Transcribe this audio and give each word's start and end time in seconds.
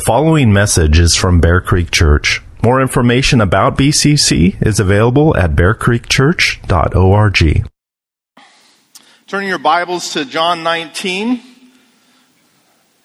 The 0.00 0.06
following 0.06 0.50
message 0.50 0.98
is 0.98 1.14
from 1.14 1.42
Bear 1.42 1.60
Creek 1.60 1.90
Church. 1.90 2.40
More 2.62 2.80
information 2.80 3.42
about 3.42 3.76
BCC 3.76 4.56
is 4.66 4.80
available 4.80 5.36
at 5.36 5.50
bearcreekchurch.org. 5.50 7.68
Turning 9.26 9.48
your 9.48 9.58
Bibles 9.58 10.14
to 10.14 10.24
John 10.24 10.62
19. 10.62 11.42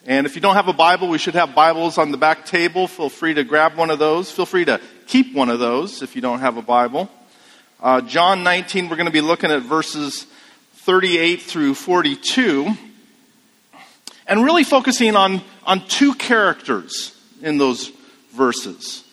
And 0.06 0.26
if 0.26 0.36
you 0.36 0.42
don't 0.42 0.56
have 0.56 0.70
a 0.70 0.74
Bible, 0.74 1.10
we 1.10 1.18
should 1.18 1.34
have 1.34 1.54
Bibles 1.54 1.98
on 1.98 2.12
the 2.12 2.18
back 2.18 2.46
table. 2.46 2.88
Feel 2.88 3.10
free 3.10 3.34
to 3.34 3.44
grab 3.44 3.76
one 3.76 3.90
of 3.90 4.00
those. 4.00 4.32
Feel 4.32 4.46
free 4.46 4.64
to 4.64 4.80
keep 5.06 5.36
one 5.36 5.50
of 5.50 5.60
those 5.60 6.02
if 6.02 6.16
you 6.16 6.22
don't 6.22 6.40
have 6.40 6.56
a 6.56 6.62
Bible. 6.62 7.12
Uh, 7.82 8.00
John 8.00 8.42
19, 8.44 8.88
we're 8.88 8.96
going 8.96 9.08
to 9.08 9.12
be 9.12 9.20
looking 9.20 9.52
at 9.52 9.64
verses 9.64 10.28
38 10.76 11.42
through 11.42 11.74
42 11.74 12.74
and 14.28 14.44
really 14.44 14.64
focusing 14.64 15.16
on, 15.16 15.42
on 15.66 15.86
two 15.88 16.14
characters 16.14 17.16
in 17.42 17.58
those 17.58 17.92
verses. 18.34 19.04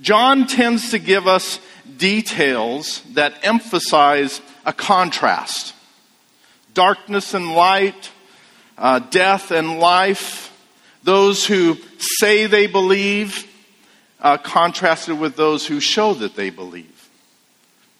John 0.00 0.46
tends 0.46 0.90
to 0.90 0.98
give 0.98 1.26
us 1.26 1.58
details 1.96 3.02
that 3.14 3.34
emphasize 3.42 4.40
a 4.64 4.72
contrast 4.72 5.74
darkness 6.74 7.32
and 7.32 7.54
light, 7.54 8.10
uh, 8.76 8.98
death 8.98 9.50
and 9.50 9.80
life, 9.80 10.52
those 11.02 11.46
who 11.46 11.78
say 11.98 12.46
they 12.46 12.66
believe, 12.66 13.50
uh, 14.20 14.36
contrasted 14.36 15.18
with 15.18 15.36
those 15.36 15.66
who 15.66 15.80
show 15.80 16.12
that 16.12 16.36
they 16.36 16.50
believe. 16.50 17.08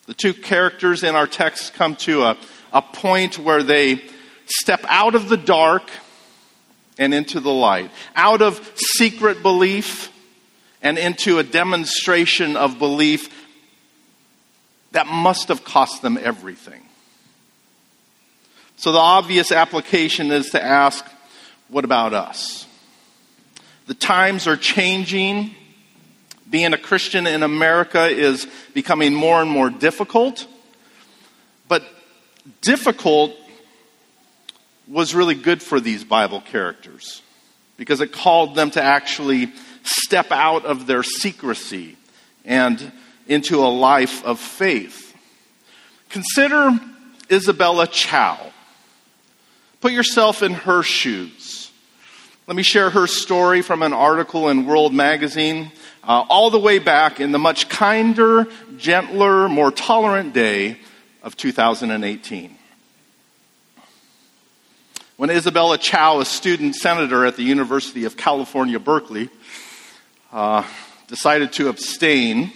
The 0.04 0.12
two 0.12 0.34
characters 0.34 1.02
in 1.02 1.14
our 1.16 1.26
text 1.26 1.72
come 1.72 1.96
to 1.96 2.24
a, 2.24 2.36
a 2.70 2.82
point 2.82 3.38
where 3.38 3.62
they 3.62 4.02
step 4.44 4.84
out 4.88 5.14
of 5.14 5.30
the 5.30 5.38
dark 5.38 5.90
and 6.98 7.12
into 7.12 7.40
the 7.40 7.52
light, 7.52 7.90
out 8.14 8.42
of 8.42 8.72
secret 8.76 9.42
belief 9.42 10.12
and 10.82 10.98
into 10.98 11.38
a 11.38 11.42
demonstration 11.42 12.56
of 12.56 12.78
belief 12.78 13.32
that 14.92 15.06
must 15.06 15.48
have 15.48 15.64
cost 15.64 16.02
them 16.02 16.18
everything. 16.20 16.82
So 18.76 18.92
the 18.92 18.98
obvious 18.98 19.52
application 19.52 20.30
is 20.30 20.50
to 20.50 20.62
ask, 20.62 21.04
what 21.68 21.84
about 21.84 22.14
us? 22.14 22.66
The 23.86 23.94
times 23.94 24.46
are 24.46 24.56
changing. 24.56 25.54
Being 26.48 26.72
a 26.72 26.78
Christian 26.78 27.26
in 27.26 27.42
America 27.42 28.06
is 28.06 28.46
becoming 28.74 29.14
more 29.14 29.42
and 29.42 29.50
more 29.50 29.70
difficult. 29.70 30.46
But 31.68 31.82
difficult 32.60 33.34
was 34.88 35.14
really 35.14 35.34
good 35.34 35.62
for 35.62 35.80
these 35.80 36.04
Bible 36.04 36.40
characters 36.40 37.22
because 37.76 38.00
it 38.00 38.12
called 38.12 38.54
them 38.54 38.70
to 38.72 38.82
actually 38.82 39.52
step 39.82 40.30
out 40.30 40.64
of 40.64 40.86
their 40.86 41.02
secrecy 41.02 41.96
and 42.44 42.92
into 43.26 43.58
a 43.58 43.66
life 43.68 44.24
of 44.24 44.38
faith. 44.38 45.14
Consider 46.08 46.78
Isabella 47.30 47.86
Chow. 47.86 48.38
Put 49.80 49.92
yourself 49.92 50.42
in 50.42 50.54
her 50.54 50.82
shoes. 50.82 51.70
Let 52.46 52.56
me 52.56 52.62
share 52.62 52.90
her 52.90 53.08
story 53.08 53.60
from 53.62 53.82
an 53.82 53.92
article 53.92 54.48
in 54.48 54.66
World 54.66 54.94
Magazine, 54.94 55.72
uh, 56.04 56.24
all 56.28 56.50
the 56.50 56.60
way 56.60 56.78
back 56.78 57.20
in 57.20 57.32
the 57.32 57.38
much 57.38 57.68
kinder, 57.68 58.46
gentler, 58.76 59.48
more 59.48 59.72
tolerant 59.72 60.32
day 60.32 60.78
of 61.22 61.36
2018. 61.36 62.56
When 65.16 65.30
Isabella 65.30 65.78
Chow, 65.78 66.20
a 66.20 66.26
student 66.26 66.74
senator 66.74 67.24
at 67.24 67.36
the 67.36 67.42
University 67.42 68.04
of 68.04 68.18
California, 68.18 68.78
Berkeley, 68.78 69.30
uh, 70.30 70.62
decided 71.06 71.54
to 71.54 71.70
abstain, 71.70 72.52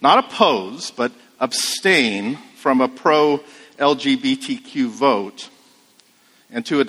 not 0.00 0.24
oppose, 0.24 0.90
but 0.90 1.12
abstain 1.38 2.38
from 2.56 2.80
a 2.80 2.88
pro 2.88 3.40
LGBTQ 3.78 4.86
vote, 4.86 5.50
and 6.50 6.64
to 6.64 6.80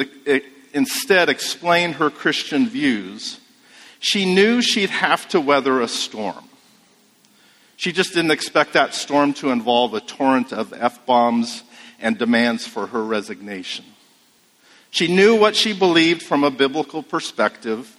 instead 0.73 1.27
explain 1.27 1.91
her 1.93 2.09
Christian 2.09 2.69
views, 2.69 3.41
she 3.99 4.23
knew 4.23 4.61
she'd 4.61 4.89
have 4.89 5.27
to 5.29 5.41
weather 5.41 5.81
a 5.81 5.89
storm. 5.89 6.47
She 7.75 7.91
just 7.91 8.13
didn't 8.13 8.31
expect 8.31 8.71
that 8.71 8.95
storm 8.95 9.33
to 9.35 9.49
involve 9.49 9.95
a 9.95 9.99
torrent 9.99 10.53
of 10.53 10.71
F 10.71 11.05
bombs 11.05 11.63
and 11.99 12.17
demands 12.17 12.65
for 12.65 12.87
her 12.87 13.03
resignation. 13.03 13.83
She 14.93 15.07
knew 15.07 15.35
what 15.35 15.55
she 15.55 15.73
believed 15.73 16.21
from 16.21 16.43
a 16.43 16.51
biblical 16.51 17.01
perspective, 17.01 17.97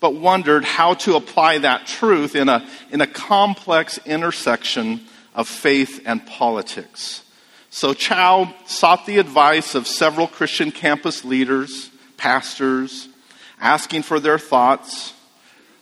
but 0.00 0.16
wondered 0.16 0.64
how 0.64 0.94
to 0.94 1.14
apply 1.14 1.58
that 1.58 1.86
truth 1.86 2.34
in 2.34 2.48
a, 2.48 2.66
in 2.90 3.00
a 3.00 3.06
complex 3.06 4.00
intersection 4.04 5.02
of 5.36 5.46
faith 5.46 6.02
and 6.04 6.26
politics. 6.26 7.22
So 7.70 7.94
Chow 7.94 8.52
sought 8.66 9.06
the 9.06 9.18
advice 9.18 9.76
of 9.76 9.86
several 9.86 10.26
Christian 10.26 10.72
campus 10.72 11.24
leaders, 11.24 11.88
pastors, 12.16 13.08
asking 13.60 14.02
for 14.02 14.18
their 14.18 14.40
thoughts, 14.40 15.12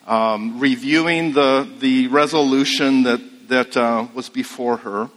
um, 0.06 0.60
reviewing 0.60 1.32
the, 1.32 1.66
the 1.80 2.08
resolution 2.08 3.04
that, 3.04 3.48
that 3.48 3.74
uh, 3.74 4.06
was 4.12 4.28
before 4.28 4.76
her. 4.76 5.08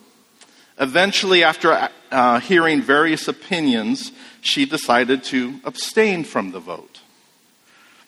Eventually, 0.80 1.44
after 1.44 1.90
uh, 2.16 2.40
hearing 2.40 2.82
various 2.82 3.28
opinions, 3.28 4.14
she 4.40 4.66
decided 4.66 5.22
to 5.26 5.60
abstain 5.66 6.24
from 6.24 6.52
the 6.52 6.62
vote. 6.62 7.02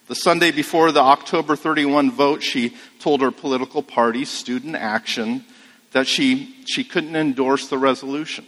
The 0.07 0.15
Sunday 0.15 0.51
before 0.51 0.93
the 0.93 1.01
October 1.01 1.57
31 1.57 2.11
vote, 2.11 2.41
she 2.41 2.73
told 3.01 3.19
her 3.19 3.31
political 3.31 3.83
party, 3.83 4.23
Student 4.23 4.77
Action, 4.77 5.43
that 5.91 6.07
she, 6.07 6.55
she 6.65 6.85
couldn't 6.85 7.17
endorse 7.17 7.67
the 7.67 7.77
resolution. 7.77 8.45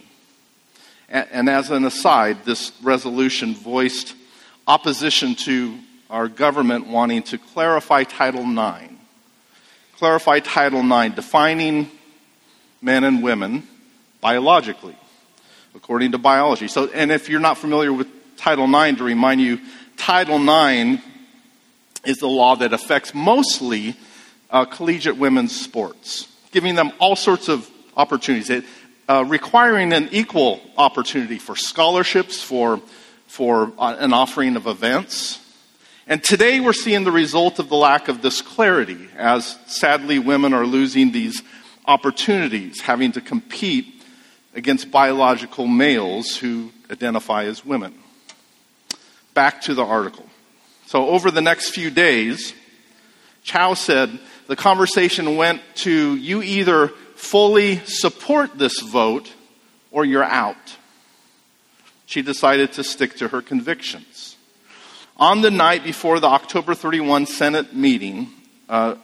And, 1.10 1.28
and 1.30 1.50
as 1.50 1.70
an 1.70 1.84
aside, 1.84 2.46
this 2.46 2.72
resolution 2.82 3.54
voiced 3.54 4.14
opposition 4.66 5.34
to 5.34 5.78
our 6.08 6.26
government 6.26 6.86
wanting 6.86 7.22
to 7.24 7.36
clarify 7.36 8.04
Title 8.04 8.44
IX. 8.44 8.94
Clarify 9.98 10.40
Title 10.40 10.80
IX, 10.90 11.14
defining 11.14 11.90
men 12.80 13.04
and 13.04 13.22
women 13.22 13.68
biologically 14.22 14.96
according 15.74 16.12
to 16.12 16.18
biology. 16.18 16.68
So, 16.68 16.88
and 16.88 17.12
if 17.12 17.28
you're 17.28 17.40
not 17.40 17.58
familiar 17.58 17.92
with 17.92 18.08
Title 18.36 18.64
IX, 18.64 18.98
to 18.98 19.04
remind 19.04 19.40
you, 19.40 19.60
Title 19.96 20.38
IX 20.38 21.02
is 22.04 22.18
the 22.18 22.28
law 22.28 22.56
that 22.56 22.72
affects 22.72 23.14
mostly 23.14 23.96
uh, 24.50 24.64
collegiate 24.64 25.16
women's 25.16 25.58
sports, 25.58 26.28
giving 26.50 26.74
them 26.74 26.92
all 26.98 27.16
sorts 27.16 27.48
of 27.48 27.68
opportunities, 27.96 28.50
it, 28.50 28.64
uh, 29.08 29.24
requiring 29.24 29.92
an 29.92 30.08
equal 30.12 30.60
opportunity 30.78 31.38
for 31.38 31.56
scholarships, 31.56 32.42
for, 32.42 32.80
for 33.26 33.72
uh, 33.78 33.96
an 33.98 34.12
offering 34.12 34.56
of 34.56 34.66
events. 34.66 35.38
And 36.06 36.24
today 36.24 36.58
we're 36.58 36.72
seeing 36.72 37.04
the 37.04 37.12
result 37.12 37.58
of 37.58 37.68
the 37.68 37.76
lack 37.76 38.08
of 38.08 38.22
this 38.22 38.42
clarity 38.42 39.08
as 39.16 39.58
sadly 39.66 40.18
women 40.18 40.52
are 40.52 40.66
losing 40.66 41.12
these 41.12 41.42
opportunities, 41.86 42.80
having 42.80 43.12
to 43.12 43.20
compete 43.20 43.99
against 44.54 44.90
biological 44.90 45.66
males 45.66 46.36
who 46.36 46.70
identify 46.90 47.44
as 47.44 47.64
women. 47.64 47.94
Back 49.34 49.62
to 49.62 49.74
the 49.74 49.84
article. 49.84 50.26
So, 50.86 51.08
over 51.08 51.30
the 51.30 51.40
next 51.40 51.70
few 51.70 51.90
days, 51.90 52.52
Chow 53.44 53.74
said 53.74 54.18
the 54.48 54.56
conversation 54.56 55.36
went 55.36 55.62
to 55.76 56.16
you 56.16 56.42
either 56.42 56.88
fully 57.14 57.76
support 57.84 58.58
this 58.58 58.80
vote 58.80 59.32
or 59.90 60.04
you're 60.04 60.24
out. 60.24 60.56
She 62.06 62.22
decided 62.22 62.72
to 62.72 62.84
stick 62.84 63.16
to 63.18 63.28
her 63.28 63.40
convictions. 63.40 64.36
On 65.16 65.42
the 65.42 65.50
night 65.50 65.84
before 65.84 66.18
the 66.18 66.26
October 66.26 66.74
31 66.74 67.26
Senate 67.26 67.74
meeting, 67.74 68.28
uh, 68.68 68.96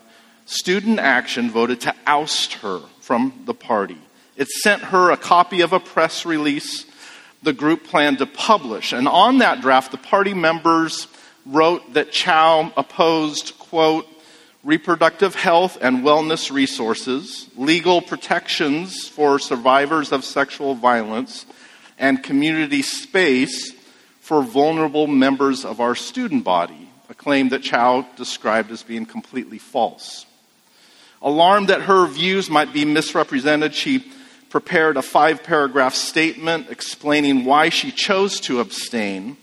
Student 0.47 0.99
Action 0.99 1.51
voted 1.51 1.83
to 1.83 1.95
oust 2.07 2.55
her 2.55 2.81
from 3.01 3.43
the 3.45 3.55
party. 3.55 3.99
It 4.37 4.49
sent 4.49 4.83
her 4.83 5.11
a 5.11 5.17
copy 5.17 5.63
of 5.63 5.73
a 5.73 5.81
press 5.81 6.27
release 6.27 6.87
the 7.43 7.53
group 7.53 7.85
planned 7.85 8.19
to 8.19 8.27
publish. 8.27 8.93
And 8.93 9.07
on 9.09 9.39
that 9.39 9.61
draft, 9.61 9.93
the 9.93 9.99
party 9.99 10.35
members 10.35 11.07
wrote 11.47 11.95
that 11.95 12.11
Chow 12.11 12.73
opposed, 12.77 13.59
quote, 13.59 14.07
reproductive 14.65 15.37
health 15.37 15.79
and 15.81 15.99
wellness 15.99 16.51
resources, 16.51 17.49
legal 17.57 18.03
protections 18.03 19.09
for 19.09 19.39
survivors 19.39 20.11
of 20.11 20.25
sexual 20.25 20.75
violence, 20.75 21.47
and 21.99 22.23
community 22.23 22.83
space 22.83 23.73
for 24.21 24.43
vulnerable 24.43 25.07
members 25.07 25.65
of 25.65 25.81
our 25.81 25.95
student 25.95 26.43
body, 26.43 26.91
a 27.09 27.15
claim 27.15 27.51
that 27.51 27.63
Chow 27.63 28.05
described 28.17 28.73
as 28.73 28.83
being 28.83 29.07
completely 29.07 29.59
false. 29.59 30.27
Alarmed 31.23 31.69
that 31.69 31.83
her 31.83 32.07
views 32.07 32.51
might 32.51 32.73
be 32.73 32.85
misrepresented, 32.85 33.73
she 33.73 34.05
prepared 34.51 34.97
a 34.97 35.03
five 35.03 35.43
paragraph 35.43 35.95
statement 35.95 36.71
explaining 36.71 37.45
why 37.45 37.69
she 37.69 37.91
chose 37.91 38.41
to 38.41 38.61
abstain 38.61 39.37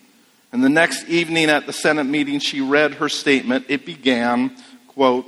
And 0.53 0.63
the 0.63 0.69
next 0.69 1.09
evening 1.09 1.49
at 1.49 1.65
the 1.65 1.73
Senate 1.73 2.03
meeting, 2.03 2.39
she 2.39 2.61
read 2.61 2.93
her 2.95 3.09
statement. 3.09 3.65
It 3.69 3.87
began, 3.87 4.55
quote, 4.87 5.25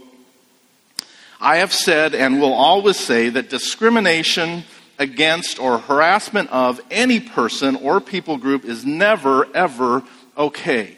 I 1.41 1.57
have 1.57 1.73
said 1.73 2.13
and 2.13 2.39
will 2.39 2.53
always 2.53 2.97
say 2.97 3.29
that 3.29 3.49
discrimination 3.49 4.65
against 4.99 5.59
or 5.59 5.79
harassment 5.79 6.51
of 6.51 6.79
any 6.91 7.19
person 7.19 7.75
or 7.77 7.99
people 7.99 8.37
group 8.37 8.65
is 8.65 8.85
never, 8.85 9.47
ever 9.55 10.03
okay. 10.37 10.95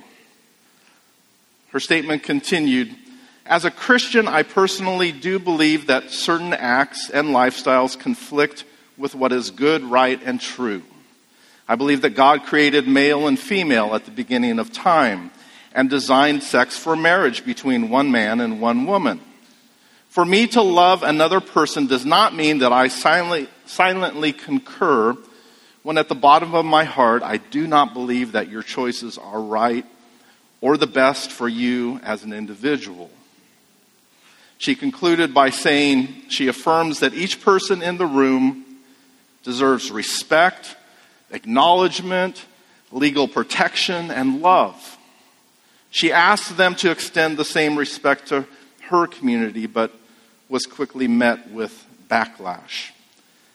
Her 1.69 1.79
statement 1.79 2.24
continued 2.24 2.94
As 3.48 3.64
a 3.64 3.72
Christian, 3.72 4.28
I 4.28 4.44
personally 4.44 5.14
do 5.14 5.40
believe 5.40 5.88
that 5.88 6.12
certain 6.12 6.52
acts 6.52 7.10
and 7.10 7.30
lifestyles 7.30 7.98
conflict 7.98 8.66
with 8.98 9.16
what 9.16 9.32
is 9.32 9.52
good, 9.52 9.84
right, 9.84 10.22
and 10.26 10.42
true. 10.42 10.84
I 11.66 11.76
believe 11.76 12.02
that 12.02 12.10
God 12.10 12.44
created 12.44 12.90
male 12.90 13.26
and 13.26 13.40
female 13.40 13.96
at 13.96 14.04
the 14.04 14.12
beginning 14.12 14.60
of 14.60 14.74
time 14.74 15.32
and 15.74 15.90
designed 15.90 16.44
sex 16.44 16.78
for 16.78 16.98
marriage 16.98 17.46
between 17.46 17.90
one 17.90 18.12
man 18.12 18.42
and 18.42 18.60
one 18.60 18.86
woman. 18.86 19.22
For 20.10 20.26
me 20.26 20.48
to 20.48 20.62
love 20.62 21.04
another 21.04 21.40
person 21.40 21.88
does 21.88 22.06
not 22.06 22.36
mean 22.36 22.58
that 22.60 22.74
I 22.74 22.90
silently, 22.90 23.48
silently 23.66 24.34
concur 24.34 25.16
when 25.84 25.98
at 25.98 26.10
the 26.10 26.16
bottom 26.16 26.54
of 26.54 26.66
my 26.66 26.84
heart 26.84 27.24
I 27.24 27.38
do 27.38 27.66
not 27.66 27.94
believe 27.94 28.34
that 28.34 28.50
your 28.50 28.64
choices 28.64 29.18
are 29.18 29.40
right 29.40 29.86
or 30.60 30.76
the 30.76 30.88
best 30.88 31.32
for 31.32 31.48
you 31.48 32.02
as 32.04 32.26
an 32.26 32.34
individual. 32.34 33.10
She 34.57 34.75
concluded 34.75 35.33
by 35.33 35.51
saying 35.51 36.30
she 36.30 36.48
affirms 36.48 37.00
that 37.00 37.13
each 37.13 37.42
person 37.42 37.81
in 37.81 37.98
the 37.98 38.06
room 38.06 38.65
deserves 39.44 39.92
respect, 39.92 40.75
acknowledgement, 41.31 42.45
legal 42.92 43.27
protection, 43.27 44.12
and 44.12 44.42
love. 44.42 44.98
She 45.92 46.12
asked 46.12 46.57
them 46.57 46.75
to 46.75 46.92
extend 46.92 47.38
the 47.38 47.45
same 47.45 47.77
respect 47.77 48.27
to 48.27 48.45
her 48.89 49.07
community, 49.07 49.68
but 49.68 49.94
was 50.50 50.65
quickly 50.65 51.07
met 51.07 51.51
with 51.51 51.86
backlash. 52.10 52.92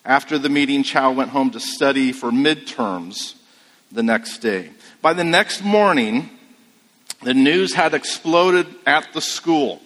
After 0.04 0.38
the 0.38 0.48
meeting, 0.48 0.82
Chow 0.82 1.12
went 1.12 1.30
home 1.30 1.50
to 1.50 1.60
study 1.60 2.12
for 2.12 2.30
midterms 2.30 3.34
the 3.90 4.02
next 4.02 4.38
day. 4.38 4.70
By 5.00 5.12
the 5.12 5.24
next 5.24 5.62
morning, 5.62 6.30
the 7.22 7.34
news 7.34 7.74
had 7.74 7.94
exploded 7.94 8.66
at 8.86 9.12
the 9.12 9.20
school. 9.20 9.80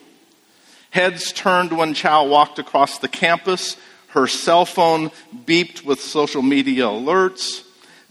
Heads 0.90 1.32
turned 1.32 1.76
when 1.76 1.94
Chow 1.94 2.26
walked 2.26 2.58
across 2.58 2.98
the 2.98 3.08
campus. 3.08 3.76
Her 4.08 4.26
cell 4.26 4.64
phone 4.64 5.10
beeped 5.44 5.84
with 5.84 6.00
social 6.00 6.42
media 6.42 6.84
alerts. 6.84 7.62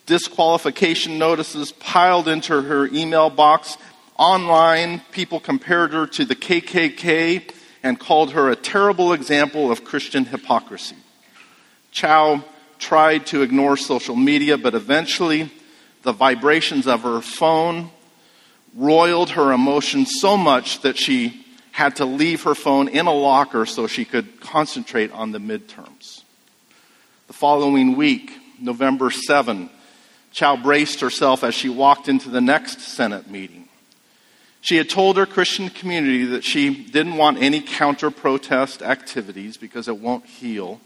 Disqualification 0.05 1.17
notices 1.17 1.71
piled 1.71 2.27
into 2.27 2.61
her 2.61 2.87
email 2.87 3.29
box. 3.29 3.77
Online, 4.17 5.01
people 5.11 5.39
compared 5.39 5.93
her 5.93 6.05
to 6.07 6.25
the 6.25 6.35
KKK 6.35 7.51
and 7.81 7.99
called 7.99 8.31
her 8.31 8.49
a 8.49 8.55
terrible 8.55 9.13
example 9.13 9.71
of 9.71 9.83
Christian 9.83 10.25
hypocrisy. 10.25 10.95
Chow 11.91 12.43
tried 12.77 13.25
to 13.27 13.41
ignore 13.41 13.77
social 13.77 14.15
media, 14.15 14.57
but 14.57 14.75
eventually 14.75 15.51
the 16.03 16.11
vibrations 16.11 16.87
of 16.87 17.01
her 17.01 17.21
phone 17.21 17.89
roiled 18.75 19.31
her 19.31 19.53
emotions 19.53 20.19
so 20.19 20.35
much 20.37 20.81
that 20.81 20.97
she 20.97 21.44
had 21.75 21.97
to 21.97 22.05
leave 22.05 22.43
her 22.43 22.55
phone 22.55 22.87
in 22.87 23.05
a 23.05 23.13
locker 23.13 23.65
so 23.65 23.85
she 23.85 24.05
could 24.05 24.39
concentrate 24.39 25.11
on 25.11 25.33
the 25.33 25.39
midterms. 25.39 26.23
The 27.27 27.33
following 27.33 27.97
week, 27.97 28.31
November 28.61 29.11
7, 29.11 29.69
Chow 30.31 30.55
braced 30.55 31.01
herself 31.01 31.43
as 31.43 31.53
she 31.53 31.67
walked 31.67 32.07
into 32.07 32.29
the 32.29 32.39
next 32.39 32.79
Senate 32.79 33.29
meeting. 33.29 33.67
She 34.61 34.77
had 34.77 34.89
told 34.89 35.17
her 35.17 35.25
Christian 35.25 35.69
community 35.69 36.23
that 36.23 36.45
she 36.45 36.85
didn't 36.85 37.17
want 37.17 37.41
any 37.41 37.59
counter 37.59 38.09
protest 38.09 38.81
activities 38.81 39.57
because 39.57 39.89
it 39.89 39.97
won't 39.97 40.25
heal. 40.25 40.79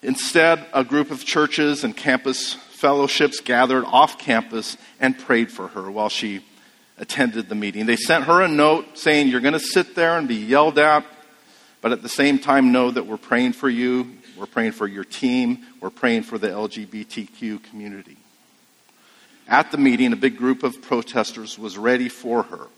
Instead, 0.00 0.64
a 0.72 0.84
group 0.84 1.10
of 1.10 1.24
churches 1.24 1.82
and 1.82 1.96
campus 1.96 2.54
fellowships 2.54 3.40
gathered 3.40 3.84
off 3.84 4.20
campus 4.20 4.76
and 5.00 5.18
prayed 5.18 5.50
for 5.50 5.66
her 5.66 5.90
while 5.90 6.08
she 6.08 6.40
attended 6.98 7.48
the 7.48 7.54
meeting. 7.54 7.86
They 7.86 7.96
sent 7.96 8.24
her 8.24 8.42
a 8.42 8.48
note 8.48 8.98
saying, 8.98 9.28
You're 9.28 9.40
going 9.40 9.52
to 9.54 9.60
sit 9.60 9.94
there 9.94 10.18
and 10.18 10.28
be 10.28 10.36
yelled 10.36 10.78
at, 10.78 11.04
but 11.80 11.92
at 11.92 12.02
the 12.02 12.08
same 12.08 12.38
time, 12.38 12.72
know 12.72 12.90
that 12.90 13.06
we're 13.06 13.16
praying 13.16 13.52
for 13.52 13.68
you, 13.68 14.18
we're 14.36 14.46
praying 14.46 14.72
for 14.72 14.86
your 14.86 15.04
team, 15.04 15.64
we're 15.80 15.90
praying 15.90 16.22
for 16.24 16.38
the 16.38 16.48
LGBTQ 16.48 17.62
community. 17.64 18.16
At 19.48 19.70
the 19.70 19.78
meeting, 19.78 20.12
a 20.12 20.16
big 20.16 20.36
group 20.36 20.62
of 20.62 20.80
protesters 20.80 21.58
was 21.58 21.76
ready 21.76 22.08
for 22.08 22.44
her. 22.44 22.68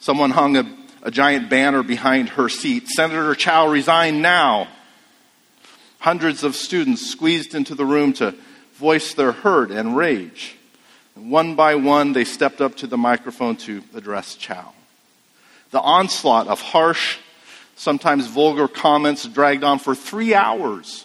Someone 0.00 0.30
hung 0.30 0.56
a, 0.56 0.64
a 1.02 1.10
giant 1.10 1.48
banner 1.48 1.82
behind 1.82 2.30
her 2.30 2.48
seat 2.48 2.88
Senator 2.88 3.34
Chow, 3.34 3.68
resign 3.68 4.22
now. 4.22 4.68
Hundreds 6.00 6.42
of 6.42 6.56
students 6.56 7.06
squeezed 7.06 7.54
into 7.54 7.76
the 7.76 7.84
room 7.84 8.12
to 8.14 8.34
voice 8.74 9.14
their 9.14 9.30
hurt 9.30 9.70
and 9.70 9.96
rage. 9.96 10.56
And 11.14 11.30
one 11.30 11.54
by 11.54 11.74
one, 11.74 12.12
they 12.12 12.24
stepped 12.24 12.60
up 12.60 12.76
to 12.76 12.86
the 12.86 12.96
microphone 12.96 13.56
to 13.56 13.82
address 13.94 14.34
Chow. 14.34 14.72
The 15.70 15.80
onslaught 15.80 16.48
of 16.48 16.60
harsh, 16.60 17.18
sometimes 17.76 18.26
vulgar 18.26 18.68
comments 18.68 19.26
dragged 19.26 19.64
on 19.64 19.78
for 19.78 19.94
three 19.94 20.34
hours. 20.34 21.04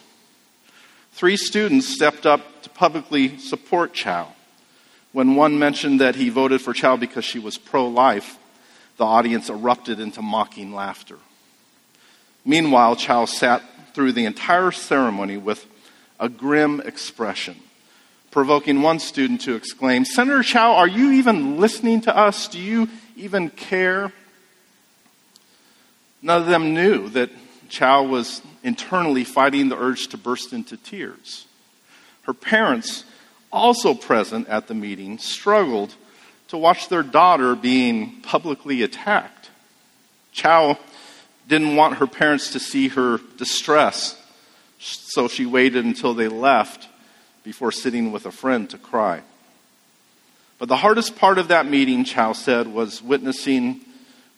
Three 1.14 1.38
students 1.38 1.88
stepped 1.88 2.26
up 2.26 2.62
to 2.64 2.70
publicly 2.70 3.38
support 3.38 3.94
Chow. 3.94 4.28
When 5.14 5.36
one 5.36 5.58
mentioned 5.58 6.02
that 6.02 6.16
he 6.16 6.30
voted 6.30 6.62
for 6.62 6.74
Chow 6.74 6.98
because 6.98 7.26
she 7.26 7.40
was 7.40 7.58
pro 7.58 7.88
life, 7.88 8.38
the 8.98 9.06
audience 9.06 9.50
erupted 9.50 10.00
into 10.00 10.22
mocking 10.22 10.74
laughter. 10.74 11.18
Meanwhile, 12.46 12.98
Chow 12.98 13.26
sat 13.26 13.64
through 13.94 14.12
the 14.12 14.26
entire 14.26 14.72
ceremony 14.72 15.38
with 15.38 15.66
a 16.20 16.30
grim 16.30 16.82
expression, 16.82 17.58
provoking 18.32 18.82
one 18.82 19.00
student 19.00 19.42
to 19.42 19.56
exclaim, 19.56 20.06
Senator 20.06 20.44
Chow, 20.44 20.74
are 20.74 20.88
you 20.88 21.12
even 21.14 21.60
listening 21.60 22.02
to 22.02 22.16
us? 22.16 22.48
Do 22.48 22.60
you 22.60 22.90
even 23.16 23.50
care? 23.50 24.12
None 26.22 26.42
of 26.42 26.48
them 26.48 26.74
knew 26.74 27.10
that 27.10 27.30
Chow 27.70 28.04
was 28.04 28.42
internally 28.64 29.24
fighting 29.24 29.70
the 29.70 29.78
urge 29.78 30.08
to 30.10 30.18
burst 30.18 30.54
into 30.54 30.78
tears. 30.78 31.46
Her 32.24 32.34
parents 32.34 33.06
also 33.52 33.94
present 33.94 34.48
at 34.50 34.68
the 34.68 34.74
meeting, 34.74 35.18
struggled 35.18 35.96
to 36.50 36.58
watch 36.58 36.90
their 36.90 37.04
daughter 37.04 37.56
being 37.56 38.22
publicly 38.22 38.82
attacked. 38.84 39.50
Chow 40.32 40.78
didn't 41.48 41.76
want 41.76 41.98
her 41.98 42.08
parents 42.08 42.52
to 42.52 42.60
see 42.60 42.90
her 42.90 43.20
distress, 43.38 44.22
so 44.80 45.28
she 45.28 45.46
waited 45.46 45.86
until 45.86 46.14
they 46.14 46.28
left 46.28 46.88
before 47.48 47.72
sitting 47.72 48.12
with 48.12 48.26
a 48.26 48.32
friend 48.32 48.70
to 48.70 48.78
cry. 48.78 49.22
But 50.60 50.68
the 50.68 50.76
hardest 50.76 51.16
part 51.16 51.38
of 51.38 51.48
that 51.48 51.66
meeting, 51.66 52.04
Chow 52.04 52.34
said, 52.34 52.68
was 52.68 53.02
witnessing 53.02 53.80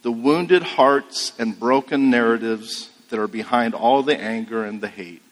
the 0.03 0.11
wounded 0.11 0.61
hearts 0.61 1.33
and 1.39 1.59
broken 1.59 2.11
narratives 2.11 2.91
that 3.09 3.17
are 3.17 3.27
behind 3.27 3.73
all 3.73 4.03
the 4.03 4.15
anger 4.15 4.63
and 4.63 4.79
the 4.79 4.87
hate. 4.87 5.23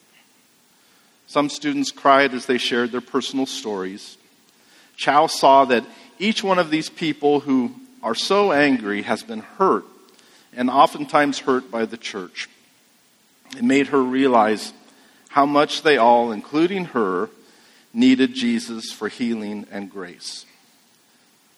Some 1.28 1.52
students 1.52 1.92
cried 1.92 2.34
as 2.34 2.48
they 2.48 2.58
shared 2.58 2.92
their 2.92 3.00
personal 3.00 3.46
stories. 3.46 4.18
Chow 4.96 5.28
saw 5.28 5.66
that 5.66 5.86
each 6.18 6.44
one 6.44 6.58
of 6.58 6.72
these 6.72 6.90
people 6.90 7.42
who 7.42 7.76
are 8.02 8.16
so 8.16 8.52
angry 8.54 9.04
has 9.04 9.22
been 9.22 9.42
hurt, 9.42 9.86
and 10.52 10.72
oftentimes 10.72 11.38
hurt 11.38 11.70
by 11.70 11.86
the 11.86 11.98
church. 11.98 12.50
It 13.56 13.64
made 13.64 13.90
her 13.90 14.02
realize 14.02 14.74
how 15.30 15.46
much 15.46 15.84
they 15.84 15.98
all, 15.98 16.32
including 16.32 16.86
her, 16.86 17.30
needed 17.94 18.34
Jesus 18.34 18.92
for 18.92 19.08
healing 19.08 19.66
and 19.72 19.90
grace. 19.90 20.46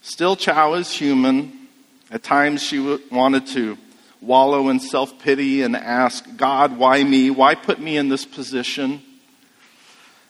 Still, 0.02 0.36
Chow 0.36 0.74
is 0.74 0.92
human. 0.92 1.68
At 2.12 2.24
times, 2.24 2.64
she 2.64 3.00
wanted 3.12 3.48
to 3.48 3.78
wallow 4.22 4.70
in 4.70 4.80
self 4.80 5.20
pity 5.20 5.62
and 5.62 5.76
ask, 5.76 6.26
God, 6.38 6.78
why 6.78 7.04
me? 7.04 7.30
Why 7.30 7.56
put 7.56 7.80
me 7.80 7.98
in 7.98 8.10
this 8.10 8.26
position? 8.26 9.02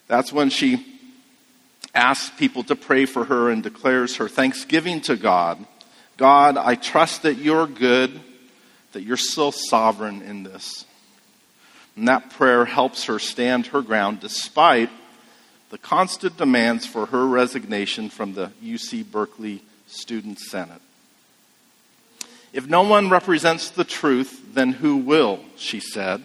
That's 0.08 0.34
when 0.34 0.50
she 0.50 0.86
asks 1.94 2.30
people 2.38 2.64
to 2.64 2.76
pray 2.76 3.06
for 3.06 3.26
her 3.26 3.50
and 3.50 3.64
declares 3.64 4.18
her 4.18 4.28
thanksgiving 4.28 5.02
to 5.02 5.16
God. 5.16 5.64
God, 6.18 6.58
I 6.58 6.76
trust 6.76 7.24
that 7.24 7.36
you're 7.36 7.68
good, 7.68 8.20
that 8.92 9.04
you're 9.04 9.18
still 9.18 9.52
sovereign 9.52 10.22
in 10.22 10.44
this. 10.44 10.86
And 11.96 12.08
that 12.08 12.32
prayer 12.32 12.66
helps 12.66 13.06
her 13.06 13.20
stand 13.20 13.68
her 13.68 13.82
ground 13.82 14.20
despite 14.20 14.90
the 15.70 15.78
constant 15.78 16.38
demands 16.38 16.86
for 16.86 17.08
her 17.08 17.26
resignation 17.28 18.10
from 18.10 18.34
the 18.34 18.52
UC 18.64 19.12
Berkeley 19.12 19.62
Student 19.88 20.40
Senate. 20.40 20.82
If 22.52 22.68
no 22.68 22.82
one 22.82 23.10
represents 23.10 23.70
the 23.70 23.84
truth, 23.84 24.54
then 24.54 24.72
who 24.74 24.98
will? 24.98 25.40
She 25.56 25.80
said. 25.80 26.24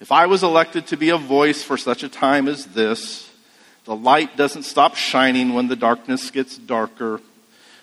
If 0.00 0.10
I 0.10 0.26
was 0.26 0.42
elected 0.42 0.88
to 0.88 0.96
be 0.96 1.10
a 1.10 1.16
voice 1.16 1.62
for 1.62 1.76
such 1.76 2.02
a 2.02 2.08
time 2.08 2.48
as 2.48 2.66
this, 2.66 3.30
The 3.84 3.96
light 3.96 4.36
doesn't 4.36 4.62
stop 4.62 4.94
shining 4.94 5.54
when 5.54 5.68
the 5.68 5.76
darkness 5.76 6.30
gets 6.30 6.56
darker. 6.56 7.20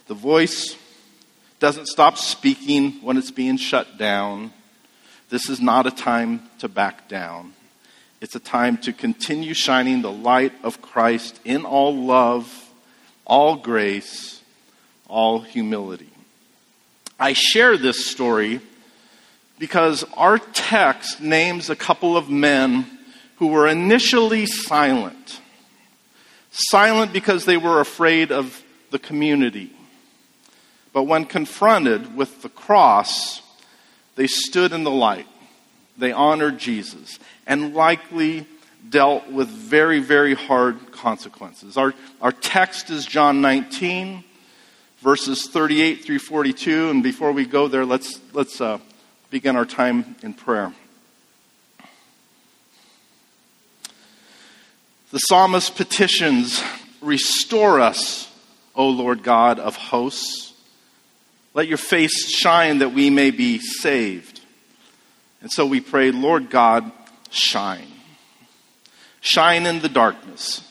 The 0.08 0.14
voice 0.14 0.78
doesn't 1.60 1.88
stop 1.88 2.18
speaking 2.18 2.94
when 3.02 3.18
it's 3.18 3.32
being 3.32 3.58
shut 3.58 3.98
down. 3.98 4.54
This 5.30 5.50
is 5.50 5.60
not 5.60 5.88
a 5.88 5.92
time 5.92 6.50
to 6.60 6.70
back 6.70 7.10
down. 7.10 7.54
It's 8.22 8.36
a 8.36 8.40
time 8.40 8.78
to 8.80 8.92
continue 8.92 9.54
shining 9.54 10.02
the 10.02 10.12
light 10.12 10.52
of 10.62 10.82
Christ 10.82 11.40
in 11.46 11.64
all 11.64 11.96
love, 11.96 12.70
all 13.26 13.56
grace, 13.56 14.42
all 15.08 15.40
humility. 15.40 16.10
I 17.18 17.32
share 17.32 17.78
this 17.78 18.06
story 18.08 18.60
because 19.58 20.04
our 20.18 20.38
text 20.38 21.22
names 21.22 21.70
a 21.70 21.78
couple 21.78 22.18
of 22.18 22.30
men 22.30 22.86
who 23.38 23.48
were 23.48 23.68
initially 23.68 24.46
silent. 24.46 25.40
Silent 26.52 27.14
because 27.14 27.46
they 27.46 27.58
were 27.58 27.80
afraid 27.80 28.34
of 28.34 28.64
the 28.92 29.00
community. 29.00 29.72
But 30.92 31.04
when 31.04 31.24
confronted 31.24 32.18
with 32.18 32.42
the 32.42 32.50
cross, 32.50 33.42
they 34.16 34.28
stood 34.28 34.74
in 34.74 34.84
the 34.84 34.92
light. 34.92 35.28
They 35.98 36.12
honored 36.12 36.58
Jesus 36.58 37.18
and 37.50 37.74
likely 37.74 38.46
dealt 38.90 39.28
with 39.30 39.50
very, 39.50 40.00
very 40.00 40.36
hard 40.36 40.92
consequences. 40.92 41.76
Our, 41.76 41.94
our 42.22 42.32
text 42.32 42.92
is 42.92 43.06
John 43.06 43.42
19, 43.42 44.24
verses 45.00 45.50
38 45.50 46.06
through 46.06 46.20
42. 46.20 46.92
And 46.92 47.04
before 47.04 47.32
we 47.34 47.46
go 47.46 47.68
there, 47.68 47.86
let's, 47.86 48.22
let's 48.34 48.62
uh, 48.62 48.78
begin 49.32 49.56
our 49.56 49.66
time 49.66 50.16
in 50.22 50.34
prayer. 50.36 50.72
The 55.12 55.18
psalmist 55.18 55.76
petitions, 55.76 56.64
Restore 57.02 57.80
us, 57.80 58.30
O 58.76 58.90
Lord 58.90 59.24
God 59.24 59.58
of 59.58 59.76
hosts. 59.76 60.54
Let 61.54 61.68
your 61.68 61.78
face 61.78 62.30
shine 62.30 62.80
that 62.80 62.94
we 62.94 63.10
may 63.10 63.32
be 63.32 63.60
saved. 63.60 64.42
And 65.42 65.50
so 65.50 65.66
we 65.66 65.80
pray, 65.80 66.12
Lord 66.12 66.50
God, 66.50 66.92
shine. 67.30 67.88
Shine 69.22 69.66
in 69.66 69.80
the 69.82 69.90
darkness. 69.90 70.62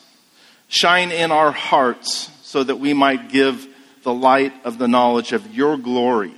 Shine 0.67 1.11
in 1.11 1.31
our 1.31 1.51
hearts 1.51 2.29
so 2.41 2.63
that 2.63 2.79
we 2.79 2.93
might 2.93 3.29
give 3.29 3.67
the 4.03 4.13
light 4.13 4.53
of 4.63 4.77
the 4.77 4.87
knowledge 4.87 5.33
of 5.33 5.53
your 5.53 5.77
glory, 5.77 6.33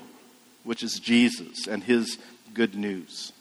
which 0.64 0.84
is 0.84 1.00
Jesus 1.00 1.68
and 1.68 1.84
his 1.84 2.18
good 2.54 2.76
news. 2.76 3.32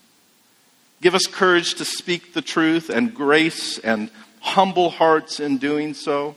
Give 1.02 1.14
us 1.14 1.26
courage 1.26 1.74
to 1.74 1.84
speak 1.84 2.34
the 2.34 2.42
truth 2.42 2.90
and 2.90 3.14
grace 3.14 3.78
and 3.78 4.10
humble 4.40 4.90
hearts 4.90 5.40
in 5.40 5.58
doing 5.58 5.94
so, 5.94 6.36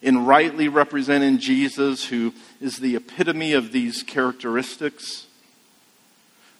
in 0.00 0.24
rightly 0.24 0.68
representing 0.68 1.38
Jesus, 1.38 2.06
who 2.06 2.32
is 2.60 2.78
the 2.78 2.96
epitome 2.96 3.52
of 3.52 3.72
these 3.72 4.02
characteristics. 4.02 5.26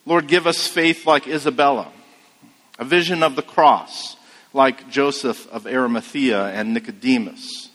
Lord, 0.05 0.27
give 0.27 0.47
us 0.47 0.67
faith 0.67 1.07
like 1.07 1.29
Isabella, 1.29 1.93
a 2.83 2.85
vision 2.85 3.23
of 3.23 3.37
the 3.37 3.43
cross 3.43 4.17
like 4.53 4.91
Joseph 4.91 5.49
of 5.53 5.69
Arimathea 5.69 6.47
and 6.47 6.75
Nicodemus. 6.75 7.71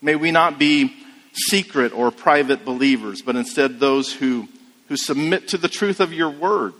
May 0.00 0.16
we 0.16 0.30
not 0.30 0.58
be 0.58 0.96
secret 1.34 1.92
or 1.92 2.10
private 2.10 2.64
believers, 2.64 3.20
but 3.20 3.36
instead 3.36 3.78
those 3.78 4.10
who, 4.10 4.48
who 4.88 4.96
submit 4.96 5.48
to 5.48 5.58
the 5.58 5.68
truth 5.68 6.00
of 6.00 6.14
your 6.14 6.30
word, 6.30 6.72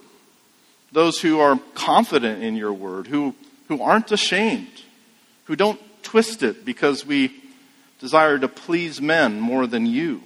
those 0.93 1.21
who 1.21 1.41
are 1.41 1.61
confident 1.75 2.43
in 2.43 2.57
your 2.57 2.73
word, 2.73 3.07
who, 3.07 3.35
who 3.69 3.83
aren't 3.83 4.11
ashamed, 4.13 4.81
who 5.45 5.55
don't 5.55 5.81
twist 6.03 6.43
it 6.43 6.65
because 6.65 7.05
we 7.05 7.35
desire 7.99 8.39
to 8.39 8.49
please 8.49 8.99
men 8.99 9.39
more 9.39 9.67
than 9.67 9.85
you. 9.85 10.23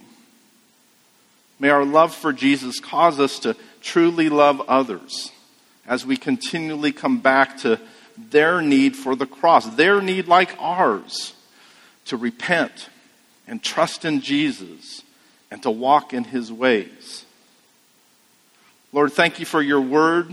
May 1.59 1.71
our 1.71 1.83
love 1.83 2.15
for 2.15 2.31
Jesus 2.31 2.79
cause 2.79 3.19
us 3.19 3.39
to 3.39 3.57
truly 3.81 4.29
love 4.29 4.61
others 4.69 5.33
as 5.87 6.05
we 6.05 6.17
continually 6.17 6.91
come 6.91 7.19
back 7.19 7.57
to 7.59 7.79
their 8.17 8.61
need 8.61 8.95
for 8.95 9.15
the 9.15 9.25
cross, 9.25 9.65
their 9.75 10.01
need 10.01 10.27
like 10.27 10.55
ours 10.59 11.33
to 12.05 12.17
repent 12.17 12.89
and 13.47 13.63
trust 13.63 14.03
in 14.03 14.21
Jesus 14.21 15.03
and 15.49 15.63
to 15.63 15.71
walk 15.71 16.13
in 16.13 16.25
his 16.25 16.51
ways. 16.51 17.25
Lord, 18.91 19.13
thank 19.13 19.39
you 19.39 19.45
for 19.45 19.61
your 19.61 19.81
word. 19.81 20.31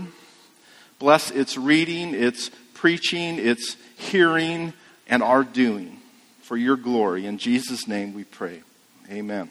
Bless 0.99 1.31
its 1.31 1.57
reading, 1.57 2.13
its 2.13 2.49
preaching, 2.73 3.37
its 3.37 3.77
hearing, 3.97 4.73
and 5.07 5.21
our 5.21 5.43
doing 5.43 5.99
for 6.41 6.57
your 6.57 6.75
glory. 6.75 7.25
In 7.25 7.37
Jesus' 7.37 7.87
name 7.87 8.13
we 8.13 8.23
pray. 8.23 8.61
Amen. 9.09 9.49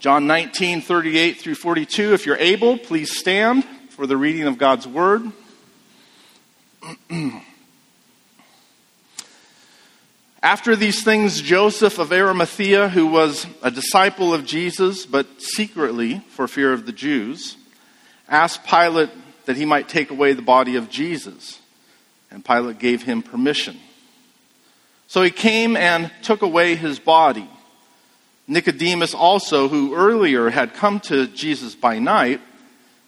John 0.00 0.26
19, 0.26 0.82
38 0.82 1.38
through 1.38 1.54
42. 1.54 2.12
If 2.12 2.26
you're 2.26 2.36
able, 2.36 2.76
please 2.76 3.16
stand 3.16 3.64
for 3.94 4.06
the 4.08 4.16
reading 4.16 4.42
of 4.42 4.58
God's 4.58 4.88
word. 4.88 5.22
After 10.42 10.74
these 10.74 11.04
things, 11.04 11.40
Joseph 11.40 12.00
of 12.00 12.12
Arimathea, 12.12 12.88
who 12.88 13.06
was 13.06 13.46
a 13.62 13.70
disciple 13.70 14.34
of 14.34 14.44
Jesus, 14.44 15.06
but 15.06 15.40
secretly 15.40 16.24
for 16.30 16.48
fear 16.48 16.72
of 16.72 16.86
the 16.86 16.92
Jews, 16.92 17.56
asked 18.28 18.64
Pilate 18.64 19.10
that 19.44 19.56
he 19.56 19.64
might 19.64 19.88
take 19.88 20.10
away 20.10 20.32
the 20.32 20.42
body 20.42 20.74
of 20.74 20.90
Jesus. 20.90 21.60
And 22.32 22.44
Pilate 22.44 22.80
gave 22.80 23.04
him 23.04 23.22
permission. 23.22 23.78
So 25.06 25.22
he 25.22 25.30
came 25.30 25.76
and 25.76 26.10
took 26.22 26.42
away 26.42 26.74
his 26.74 26.98
body. 26.98 27.48
Nicodemus 28.48 29.14
also, 29.14 29.68
who 29.68 29.94
earlier 29.94 30.50
had 30.50 30.74
come 30.74 30.98
to 31.00 31.28
Jesus 31.28 31.76
by 31.76 32.00
night, 32.00 32.40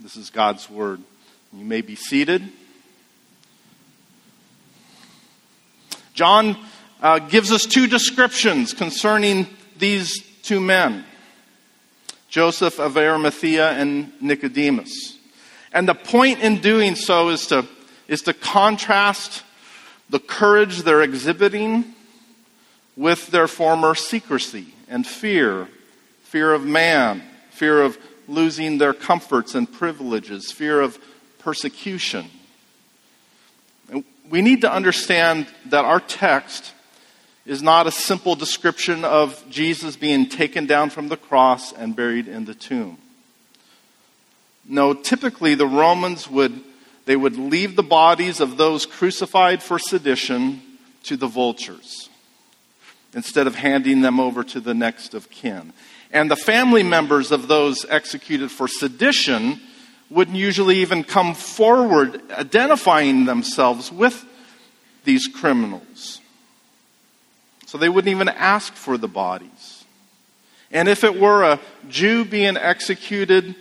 This 0.00 0.16
is 0.16 0.30
God's 0.30 0.70
word. 0.70 1.00
You 1.52 1.64
may 1.64 1.80
be 1.80 1.96
seated. 1.96 2.42
John 6.14 6.56
uh, 7.02 7.18
gives 7.18 7.50
us 7.50 7.66
two 7.66 7.86
descriptions 7.86 8.72
concerning 8.72 9.46
these 9.78 10.24
two 10.42 10.60
men 10.60 11.04
Joseph 12.28 12.78
of 12.78 12.96
Arimathea 12.96 13.70
and 13.70 14.12
Nicodemus. 14.20 15.18
And 15.72 15.88
the 15.88 15.94
point 15.94 16.40
in 16.40 16.60
doing 16.60 16.94
so 16.94 17.30
is 17.30 17.46
to, 17.46 17.66
is 18.06 18.22
to 18.22 18.34
contrast 18.34 19.42
the 20.10 20.20
courage 20.20 20.82
they're 20.82 21.02
exhibiting 21.02 21.94
with 22.96 23.28
their 23.28 23.48
former 23.48 23.94
secrecy 23.94 24.66
and 24.88 25.06
fear 25.06 25.68
fear 26.28 26.52
of 26.52 26.62
man, 26.62 27.22
fear 27.48 27.80
of 27.80 27.98
losing 28.28 28.78
their 28.78 28.92
comforts 28.92 29.54
and 29.54 29.70
privileges, 29.72 30.52
fear 30.52 30.80
of 30.80 30.98
persecution. 31.38 32.26
We 34.28 34.42
need 34.42 34.60
to 34.60 34.72
understand 34.72 35.46
that 35.66 35.84
our 35.84 36.00
text 36.00 36.74
is 37.46 37.62
not 37.62 37.86
a 37.86 37.90
simple 37.90 38.34
description 38.34 39.04
of 39.04 39.42
Jesus 39.48 39.96
being 39.96 40.28
taken 40.28 40.66
down 40.66 40.90
from 40.90 41.08
the 41.08 41.16
cross 41.16 41.72
and 41.72 41.96
buried 41.96 42.28
in 42.28 42.44
the 42.44 42.54
tomb. 42.54 42.98
No, 44.66 44.92
typically 44.92 45.54
the 45.54 45.66
Romans 45.66 46.28
would 46.28 46.60
they 47.06 47.16
would 47.16 47.38
leave 47.38 47.74
the 47.74 47.82
bodies 47.82 48.38
of 48.38 48.58
those 48.58 48.84
crucified 48.84 49.62
for 49.62 49.78
sedition 49.78 50.60
to 51.04 51.16
the 51.16 51.26
vultures 51.26 52.10
instead 53.14 53.46
of 53.46 53.54
handing 53.54 54.02
them 54.02 54.20
over 54.20 54.44
to 54.44 54.60
the 54.60 54.74
next 54.74 55.14
of 55.14 55.30
kin. 55.30 55.72
And 56.10 56.30
the 56.30 56.36
family 56.36 56.82
members 56.82 57.32
of 57.32 57.48
those 57.48 57.84
executed 57.88 58.50
for 58.50 58.66
sedition 58.66 59.60
wouldn't 60.10 60.36
usually 60.36 60.78
even 60.78 61.04
come 61.04 61.34
forward 61.34 62.22
identifying 62.30 63.26
themselves 63.26 63.92
with 63.92 64.24
these 65.04 65.26
criminals. 65.26 66.20
So 67.66 67.76
they 67.76 67.90
wouldn't 67.90 68.10
even 68.10 68.28
ask 68.28 68.72
for 68.72 68.96
the 68.96 69.08
bodies. 69.08 69.84
And 70.70 70.88
if 70.88 71.04
it 71.04 71.18
were 71.18 71.42
a 71.44 71.60
Jew 71.88 72.24
being 72.24 72.56
executed, 72.56 73.54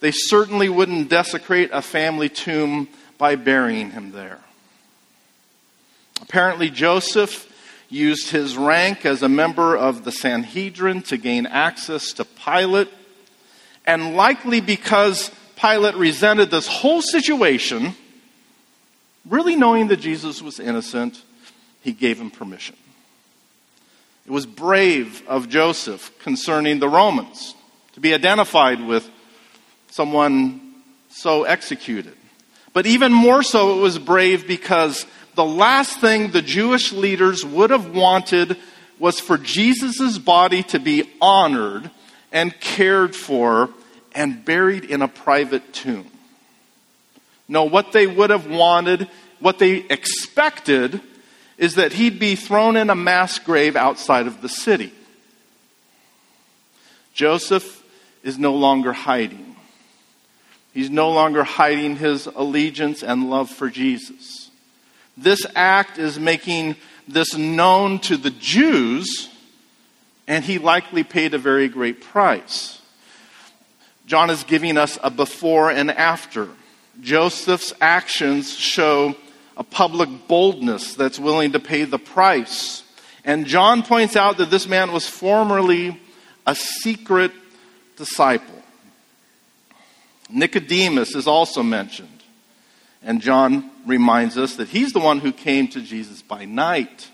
they 0.00 0.10
certainly 0.10 0.68
wouldn't 0.68 1.08
desecrate 1.08 1.70
a 1.72 1.82
family 1.82 2.28
tomb 2.28 2.88
by 3.18 3.36
burying 3.36 3.90
him 3.92 4.10
there. 4.10 4.40
Apparently, 6.20 6.70
Joseph 6.70 7.51
used 7.92 8.30
his 8.30 8.56
rank 8.56 9.04
as 9.04 9.22
a 9.22 9.28
member 9.28 9.76
of 9.76 10.04
the 10.04 10.12
Sanhedrin 10.12 11.02
to 11.02 11.18
gain 11.18 11.46
access 11.46 12.12
to 12.12 12.24
Pilate, 12.24 12.88
and 13.86 14.16
likely 14.16 14.60
because 14.60 15.30
Pilate 15.56 15.94
resented 15.96 16.50
this 16.50 16.66
whole 16.66 17.02
situation, 17.02 17.94
really 19.28 19.56
knowing 19.56 19.88
that 19.88 19.98
Jesus 19.98 20.40
was 20.40 20.58
innocent, 20.58 21.20
he 21.82 21.92
gave 21.92 22.18
him 22.18 22.30
permission. 22.30 22.76
It 24.24 24.30
was 24.30 24.46
brave 24.46 25.22
of 25.28 25.48
Joseph 25.48 26.16
concerning 26.20 26.78
the 26.78 26.88
Romans 26.88 27.54
to 27.92 28.00
be 28.00 28.14
identified 28.14 28.80
with 28.80 29.08
someone 29.90 30.74
so 31.10 31.44
executed. 31.44 32.16
But 32.72 32.86
even 32.86 33.12
more 33.12 33.42
so, 33.42 33.78
it 33.78 33.82
was 33.82 33.98
brave 33.98 34.46
because 34.46 35.04
the 35.34 35.44
last 35.44 36.00
thing 36.00 36.30
the 36.30 36.42
Jewish 36.42 36.92
leaders 36.92 37.44
would 37.44 37.70
have 37.70 37.94
wanted 37.94 38.56
was 38.98 39.18
for 39.18 39.38
Jesus' 39.38 40.18
body 40.18 40.62
to 40.64 40.78
be 40.78 41.10
honored 41.20 41.90
and 42.30 42.58
cared 42.60 43.16
for 43.16 43.70
and 44.14 44.44
buried 44.44 44.84
in 44.84 45.02
a 45.02 45.08
private 45.08 45.72
tomb. 45.72 46.06
No, 47.48 47.64
what 47.64 47.92
they 47.92 48.06
would 48.06 48.30
have 48.30 48.46
wanted, 48.46 49.08
what 49.40 49.58
they 49.58 49.78
expected, 49.78 51.00
is 51.58 51.74
that 51.74 51.92
he'd 51.92 52.18
be 52.18 52.34
thrown 52.34 52.76
in 52.76 52.90
a 52.90 52.94
mass 52.94 53.38
grave 53.38 53.76
outside 53.76 54.26
of 54.26 54.40
the 54.42 54.48
city. 54.48 54.92
Joseph 57.14 57.82
is 58.22 58.38
no 58.38 58.54
longer 58.54 58.92
hiding. 58.92 59.56
He's 60.72 60.90
no 60.90 61.10
longer 61.10 61.44
hiding 61.44 61.96
his 61.96 62.26
allegiance 62.26 63.02
and 63.02 63.28
love 63.28 63.50
for 63.50 63.68
Jesus. 63.68 64.41
This 65.16 65.40
act 65.54 65.98
is 65.98 66.18
making 66.18 66.76
this 67.06 67.36
known 67.36 67.98
to 68.00 68.16
the 68.16 68.30
Jews, 68.30 69.28
and 70.26 70.44
he 70.44 70.58
likely 70.58 71.04
paid 71.04 71.34
a 71.34 71.38
very 71.38 71.68
great 71.68 72.00
price. 72.00 72.80
John 74.06 74.30
is 74.30 74.44
giving 74.44 74.76
us 74.76 74.98
a 75.02 75.10
before 75.10 75.70
and 75.70 75.90
after. 75.90 76.48
Joseph's 77.00 77.72
actions 77.80 78.54
show 78.56 79.14
a 79.56 79.64
public 79.64 80.28
boldness 80.28 80.94
that's 80.94 81.18
willing 81.18 81.52
to 81.52 81.60
pay 81.60 81.84
the 81.84 81.98
price. 81.98 82.82
And 83.24 83.46
John 83.46 83.82
points 83.82 84.16
out 84.16 84.38
that 84.38 84.50
this 84.50 84.66
man 84.66 84.92
was 84.92 85.06
formerly 85.06 86.00
a 86.46 86.54
secret 86.54 87.32
disciple. 87.96 88.62
Nicodemus 90.28 91.14
is 91.14 91.26
also 91.26 91.62
mentioned. 91.62 92.08
And 93.02 93.20
John 93.20 93.70
reminds 93.86 94.38
us 94.38 94.56
that 94.56 94.68
he's 94.68 94.92
the 94.92 95.00
one 95.00 95.20
who 95.20 95.32
came 95.32 95.68
to 95.68 95.80
Jesus 95.80 96.22
by 96.22 96.44
night, 96.44 97.08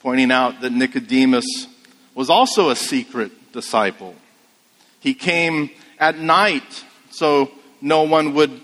pointing 0.00 0.30
out 0.30 0.60
that 0.60 0.72
Nicodemus 0.72 1.66
was 2.14 2.30
also 2.30 2.70
a 2.70 2.76
secret 2.76 3.52
disciple. 3.52 4.14
He 5.00 5.14
came 5.14 5.70
at 5.98 6.18
night 6.18 6.84
so 7.10 7.50
no 7.80 8.02
one 8.02 8.34
would 8.34 8.60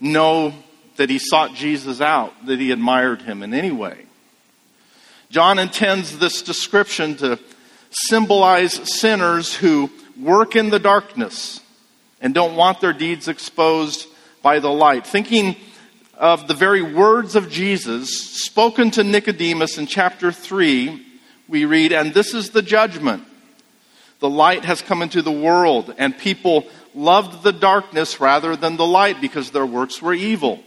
know 0.00 0.54
that 0.96 1.10
he 1.10 1.18
sought 1.18 1.54
Jesus 1.54 2.00
out, 2.00 2.46
that 2.46 2.58
he 2.58 2.70
admired 2.70 3.22
him 3.22 3.42
in 3.42 3.54
any 3.54 3.70
way. 3.70 4.06
John 5.30 5.58
intends 5.58 6.18
this 6.18 6.42
description 6.42 7.16
to 7.16 7.38
symbolize 7.90 8.74
sinners 8.98 9.54
who 9.54 9.90
work 10.18 10.56
in 10.56 10.70
the 10.70 10.78
darkness 10.78 11.60
and 12.20 12.34
don't 12.34 12.56
want 12.56 12.80
their 12.80 12.92
deeds 12.92 13.28
exposed 13.28 14.06
by 14.42 14.58
the 14.58 14.70
light. 14.70 15.06
Thinking 15.06 15.56
of 16.20 16.46
the 16.46 16.54
very 16.54 16.82
words 16.82 17.34
of 17.34 17.50
Jesus 17.50 18.42
spoken 18.42 18.90
to 18.90 19.02
Nicodemus 19.02 19.78
in 19.78 19.86
chapter 19.86 20.30
3, 20.30 21.02
we 21.48 21.64
read, 21.64 21.92
And 21.92 22.12
this 22.12 22.34
is 22.34 22.50
the 22.50 22.60
judgment. 22.60 23.24
The 24.18 24.28
light 24.28 24.66
has 24.66 24.82
come 24.82 25.00
into 25.00 25.22
the 25.22 25.32
world, 25.32 25.94
and 25.96 26.16
people 26.16 26.66
loved 26.94 27.42
the 27.42 27.54
darkness 27.54 28.20
rather 28.20 28.54
than 28.54 28.76
the 28.76 28.86
light 28.86 29.22
because 29.22 29.50
their 29.50 29.64
works 29.64 30.02
were 30.02 30.12
evil. 30.12 30.62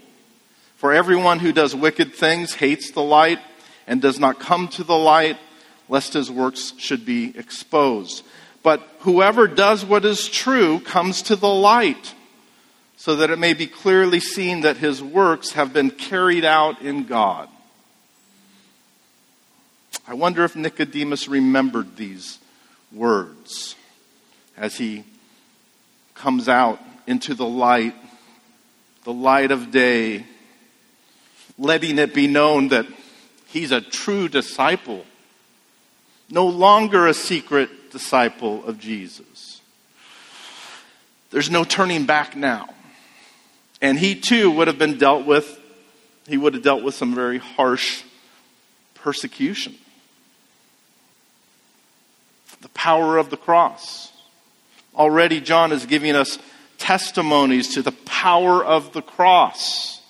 For 0.78 0.92
everyone 0.92 1.38
who 1.38 1.54
does 1.54 1.76
wicked 1.76 2.16
things 2.16 2.56
hates 2.56 2.90
the 2.90 3.04
light 3.04 3.40
and 3.86 4.02
does 4.02 4.20
not 4.20 4.40
come 4.40 4.70
to 4.70 4.84
the 4.84 4.98
light, 4.98 5.38
lest 5.88 6.14
his 6.14 6.32
works 6.32 6.74
should 6.80 7.06
be 7.06 7.32
exposed. 7.38 8.26
But 8.64 8.82
whoever 9.02 9.48
does 9.48 9.86
what 9.86 10.04
is 10.04 10.28
true 10.28 10.80
comes 10.80 11.22
to 11.24 11.36
the 11.36 11.54
light, 11.54 12.16
so 13.04 13.18
that 13.18 13.30
it 13.30 13.38
may 13.38 13.54
be 13.54 13.68
clearly 13.68 14.22
seen 14.22 14.62
that 14.62 14.78
his 14.78 15.04
works 15.04 15.52
have 15.52 15.74
been 15.74 15.92
carried 15.92 16.46
out 16.46 16.82
in 16.82 17.04
God. 17.04 17.50
I 20.08 20.14
wonder 20.14 20.46
if 20.46 20.56
Nicodemus 20.56 21.28
remembered 21.28 21.98
these 21.98 22.40
words 22.94 23.76
as 24.56 24.78
he 24.78 25.04
comes 26.14 26.48
out 26.48 26.80
into 27.06 27.34
the 27.34 27.46
light, 27.46 27.94
the 29.04 29.12
light 29.12 29.52
of 29.52 29.70
day, 29.70 30.26
letting 31.60 32.00
it 32.00 32.14
be 32.14 32.28
known 32.28 32.70
that 32.70 32.86
he's 33.48 33.74
a 33.74 33.82
true 33.82 34.30
disciple, 34.30 35.04
no 36.30 36.48
longer 36.48 37.06
a 37.08 37.14
secret 37.14 37.92
disciple 37.92 38.64
of 38.64 38.80
Jesus. 38.80 39.60
There's 41.32 41.50
no 41.50 41.66
turning 41.66 42.06
back 42.06 42.38
now. 42.38 42.70
And 43.84 44.00
he 44.00 44.16
too 44.16 44.50
would 44.50 44.68
have 44.68 44.80
been 44.80 44.98
dealt 44.98 45.28
with, 45.28 45.60
he 46.28 46.38
would 46.38 46.56
have 46.56 46.64
dealt 46.64 46.84
with 46.84 46.96
some 46.96 47.14
very 47.14 47.38
harsh 47.38 48.02
persecution 48.96 49.76
the 52.64 52.70
power 52.70 53.18
of 53.18 53.30
the 53.30 53.38
cross. 53.38 54.12
Already, 54.96 55.42
John 55.42 55.72
is 55.74 55.86
giving 55.86 56.16
us 56.16 56.40
testimonies 56.78 57.74
to 57.76 57.82
the 57.82 57.92
power 57.92 58.64
of 58.64 58.94
the 58.94 59.02
cross. 59.02 60.02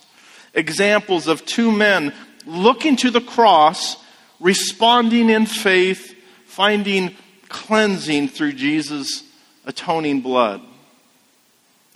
Examples 0.53 1.27
of 1.27 1.45
two 1.45 1.71
men 1.71 2.13
looking 2.45 2.95
to 2.97 3.09
the 3.09 3.21
cross, 3.21 3.97
responding 4.39 5.31
in 5.31 5.47
faith, 5.47 6.15
finding 6.45 7.15
cleansing 7.49 8.27
through 8.27 8.53
Jesus' 8.53 9.23
atoning 9.65 10.21
blood. 10.21 10.61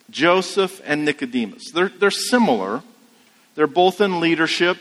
Joseph 0.10 0.82
and 0.86 1.06
Nicodemus. 1.06 1.72
They're, 1.72 1.90
they're 1.90 2.12
similar. 2.12 2.84
They're 3.56 3.68
both 3.68 4.02
in 4.02 4.20
leadership. 4.20 4.78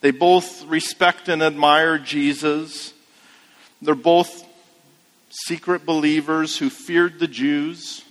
They 0.00 0.10
both 0.10 0.64
respect 0.66 1.28
and 1.28 1.42
admire 1.42 1.98
Jesus. 1.98 2.92
They're 3.80 3.94
both 3.94 4.44
secret 5.30 5.86
believers 5.86 6.58
who 6.58 6.68
feared 6.68 7.18
the 7.18 7.28
Jews. 7.28 8.04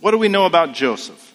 What 0.00 0.12
do 0.12 0.18
we 0.18 0.28
know 0.28 0.46
about 0.46 0.72
Joseph? 0.72 1.34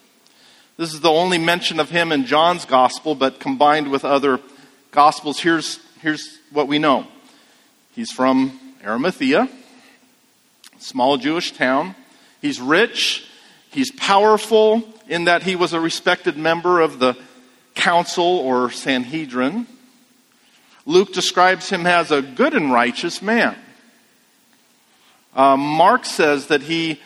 This 0.77 0.93
is 0.93 1.01
the 1.01 1.11
only 1.11 1.37
mention 1.37 1.79
of 1.79 1.89
him 1.89 2.11
in 2.11 2.25
John's 2.25 2.65
gospel, 2.65 3.15
but 3.15 3.39
combined 3.39 3.91
with 3.91 4.03
other 4.03 4.39
gospels, 4.91 5.39
here's, 5.39 5.79
here's 6.01 6.39
what 6.51 6.67
we 6.67 6.79
know. 6.79 7.05
He's 7.93 8.11
from 8.11 8.59
Arimathea, 8.83 9.47
small 10.79 11.17
Jewish 11.17 11.51
town. 11.51 11.95
He's 12.45 12.61
rich. 12.61 13.25
He's 13.71 13.89
powerful 13.89 14.83
in 15.07 15.23
that 15.23 15.41
he 15.41 15.55
was 15.55 15.73
a 15.73 15.79
respected 15.79 16.37
member 16.37 16.79
of 16.79 16.99
the 16.99 17.17
council 17.73 18.23
or 18.23 18.69
Sanhedrin. 18.69 19.65
Luke 20.85 21.11
describes 21.11 21.71
him 21.71 21.87
as 21.87 22.11
a 22.11 22.21
good 22.21 22.53
and 22.53 22.71
righteous 22.71 23.19
man. 23.19 23.55
Uh, 25.35 25.57
Mark 25.57 26.05
says 26.05 26.45
that 26.47 26.61
he 26.61 27.01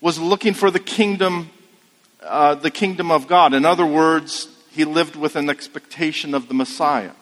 was 0.00 0.18
looking 0.18 0.54
for 0.54 0.70
the 0.70 0.80
kingdom, 0.80 1.50
uh, 2.22 2.54
the 2.54 2.70
kingdom 2.70 3.10
of 3.10 3.28
God. 3.28 3.52
In 3.52 3.66
other 3.66 3.84
words, 3.84 4.48
he 4.70 4.86
lived 4.86 5.16
with 5.16 5.36
an 5.36 5.50
expectation 5.50 6.32
of 6.32 6.48
the 6.48 6.54
Messiah. 6.54 7.12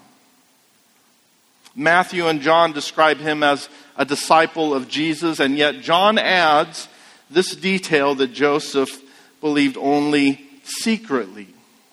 Matthew 1.75 2.29
and 2.29 2.41
John 2.41 2.71
describe 2.71 3.19
him 3.19 3.43
as 3.43 3.69
a 3.97 4.05
disciple 4.05 4.73
of 4.73 4.87
Jesus, 4.87 5.41
and 5.41 5.59
yet 5.59 5.81
John 5.81 6.17
adds 6.17 6.87
this 7.31 7.55
detail 7.55 8.15
that 8.17 8.33
Joseph 8.33 9.03
believed 9.41 9.77
only 9.77 10.47
secretly 10.63 11.49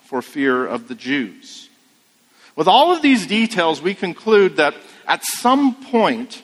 for 0.06 0.22
fear 0.22 0.66
of 0.66 0.88
the 0.88 0.96
Jews. 0.96 1.70
With 2.56 2.68
all 2.68 2.92
of 2.94 3.02
these 3.02 3.26
details, 3.26 3.82
we 3.82 3.96
conclude 3.96 4.58
that 4.58 4.76
at 5.08 5.24
some 5.24 5.76
point, 5.86 6.44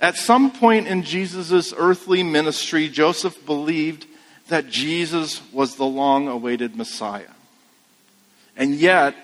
at 0.00 0.16
some 0.16 0.50
point 0.50 0.88
in 0.88 1.02
Jesus' 1.02 1.74
earthly 1.76 2.22
ministry, 2.22 2.88
Joseph 2.88 3.44
believed 3.44 4.06
that 4.48 4.68
Jesus 4.68 5.40
was 5.52 5.76
the 5.76 5.84
long 5.84 6.26
awaited 6.26 6.74
Messiah. 6.74 7.34
And 8.56 8.74
yet, 8.74 9.14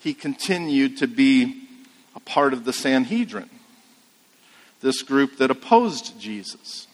he 0.00 0.14
continued 0.14 0.98
to 0.98 1.06
be 1.06 1.62
a 2.14 2.20
part 2.20 2.52
of 2.52 2.64
the 2.64 2.72
Sanhedrin, 2.72 3.50
this 4.80 5.02
group 5.02 5.38
that 5.38 5.50
opposed 5.50 6.20
Jesus. 6.20 6.85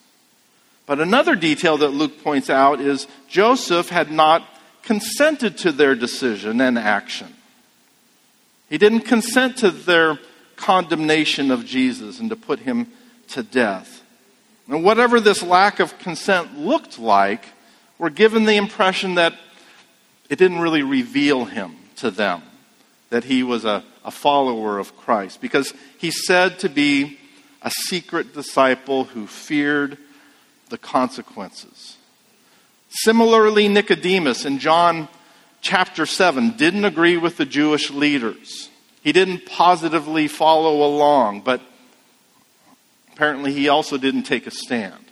But 0.92 1.00
another 1.00 1.36
detail 1.36 1.78
that 1.78 1.88
Luke 1.88 2.22
points 2.22 2.50
out 2.50 2.78
is 2.78 3.06
Joseph 3.26 3.88
had 3.88 4.12
not 4.12 4.46
consented 4.82 5.56
to 5.56 5.72
their 5.72 5.94
decision 5.94 6.60
and 6.60 6.78
action. 6.78 7.28
He 8.68 8.76
didn't 8.76 9.06
consent 9.06 9.56
to 9.56 9.70
their 9.70 10.18
condemnation 10.56 11.50
of 11.50 11.64
Jesus 11.64 12.20
and 12.20 12.28
to 12.28 12.36
put 12.36 12.58
him 12.58 12.92
to 13.28 13.42
death. 13.42 14.02
And 14.68 14.84
whatever 14.84 15.18
this 15.18 15.42
lack 15.42 15.80
of 15.80 15.98
consent 15.98 16.58
looked 16.58 16.98
like, 16.98 17.46
we're 17.96 18.10
given 18.10 18.44
the 18.44 18.56
impression 18.56 19.14
that 19.14 19.32
it 20.28 20.38
didn't 20.38 20.60
really 20.60 20.82
reveal 20.82 21.46
him 21.46 21.74
to 21.96 22.10
them, 22.10 22.42
that 23.08 23.24
he 23.24 23.42
was 23.42 23.64
a, 23.64 23.82
a 24.04 24.10
follower 24.10 24.78
of 24.78 24.94
Christ, 24.98 25.40
because 25.40 25.72
he's 25.96 26.26
said 26.26 26.58
to 26.58 26.68
be 26.68 27.18
a 27.62 27.70
secret 27.70 28.34
disciple 28.34 29.04
who 29.04 29.26
feared 29.26 29.96
the 30.72 30.78
consequences. 30.78 31.98
Similarly, 32.88 33.68
Nicodemus 33.68 34.44
in 34.44 34.58
John 34.58 35.08
chapter 35.60 36.06
7 36.06 36.56
didn't 36.56 36.84
agree 36.84 37.16
with 37.16 37.36
the 37.36 37.44
Jewish 37.44 37.90
leaders. 37.90 38.70
He 39.02 39.12
didn't 39.12 39.46
positively 39.46 40.28
follow 40.28 40.84
along, 40.84 41.42
but 41.42 41.60
apparently 43.12 43.52
he 43.52 43.68
also 43.68 43.98
didn't 43.98 44.24
take 44.24 44.46
a 44.46 44.50
stand. 44.50 45.04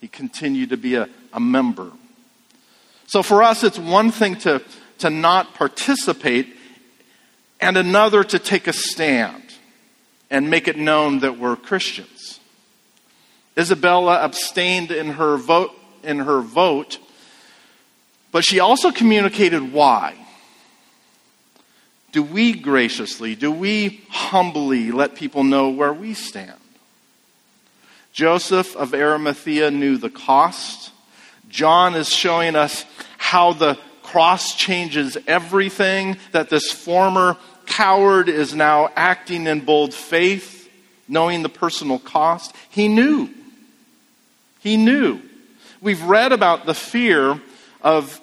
He 0.00 0.06
continued 0.06 0.70
to 0.70 0.76
be 0.76 0.94
a, 0.96 1.08
a 1.32 1.40
member. 1.40 1.90
So 3.06 3.22
for 3.22 3.42
us, 3.42 3.64
it's 3.64 3.78
one 3.78 4.10
thing 4.10 4.36
to, 4.40 4.62
to 4.98 5.08
not 5.08 5.54
participate 5.54 6.56
and 7.58 7.76
another 7.76 8.22
to 8.22 8.38
take 8.38 8.66
a 8.66 8.72
stand 8.72 9.42
and 10.30 10.50
make 10.50 10.68
it 10.68 10.76
known 10.76 11.20
that 11.20 11.38
we're 11.38 11.56
Christians. 11.56 12.19
Isabella 13.60 14.24
abstained 14.24 14.90
in 14.90 15.10
her 15.10 15.36
vote, 15.36 15.72
in 16.02 16.20
her 16.20 16.40
vote 16.40 16.98
but 18.32 18.44
she 18.44 18.60
also 18.60 18.90
communicated 18.90 19.72
why. 19.72 20.14
Do 22.12 22.22
we 22.22 22.52
graciously, 22.52 23.34
do 23.34 23.52
we 23.52 24.02
humbly 24.08 24.90
let 24.90 25.14
people 25.14 25.44
know 25.44 25.70
where 25.70 25.92
we 25.92 26.14
stand? 26.14 26.52
Joseph 28.12 28.76
of 28.76 28.94
Arimathea 28.94 29.70
knew 29.70 29.96
the 29.96 30.10
cost. 30.10 30.90
John 31.48 31.94
is 31.94 32.08
showing 32.08 32.56
us 32.56 32.84
how 33.16 33.52
the 33.52 33.78
cross 34.02 34.56
changes 34.56 35.16
everything, 35.28 36.16
that 36.32 36.50
this 36.50 36.72
former 36.72 37.36
coward 37.66 38.28
is 38.28 38.54
now 38.54 38.90
acting 38.96 39.46
in 39.46 39.60
bold 39.60 39.94
faith, 39.94 40.68
knowing 41.06 41.42
the 41.42 41.48
personal 41.48 42.00
cost. 42.00 42.52
He 42.70 42.88
knew. 42.88 43.30
He 44.60 44.76
knew. 44.76 45.20
We've 45.80 46.02
read 46.02 46.32
about 46.32 46.66
the 46.66 46.74
fear 46.74 47.40
of 47.82 48.20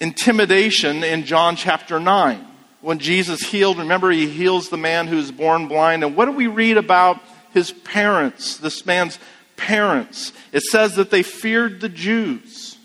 intimidation 0.00 1.04
in 1.04 1.24
John 1.24 1.56
chapter 1.56 1.98
9. 2.00 2.46
When 2.80 2.98
Jesus 2.98 3.40
healed, 3.42 3.78
remember, 3.78 4.10
he 4.10 4.28
heals 4.28 4.68
the 4.68 4.76
man 4.76 5.06
who's 5.06 5.30
born 5.30 5.68
blind. 5.68 6.04
And 6.04 6.14
what 6.14 6.26
do 6.26 6.32
we 6.32 6.46
read 6.46 6.76
about 6.76 7.20
his 7.52 7.72
parents, 7.72 8.58
this 8.58 8.84
man's 8.86 9.18
parents? 9.56 10.32
It 10.52 10.62
says 10.62 10.94
that 10.96 11.10
they 11.10 11.22
feared 11.22 11.80
the 11.80 11.88
Jews. 11.88 12.76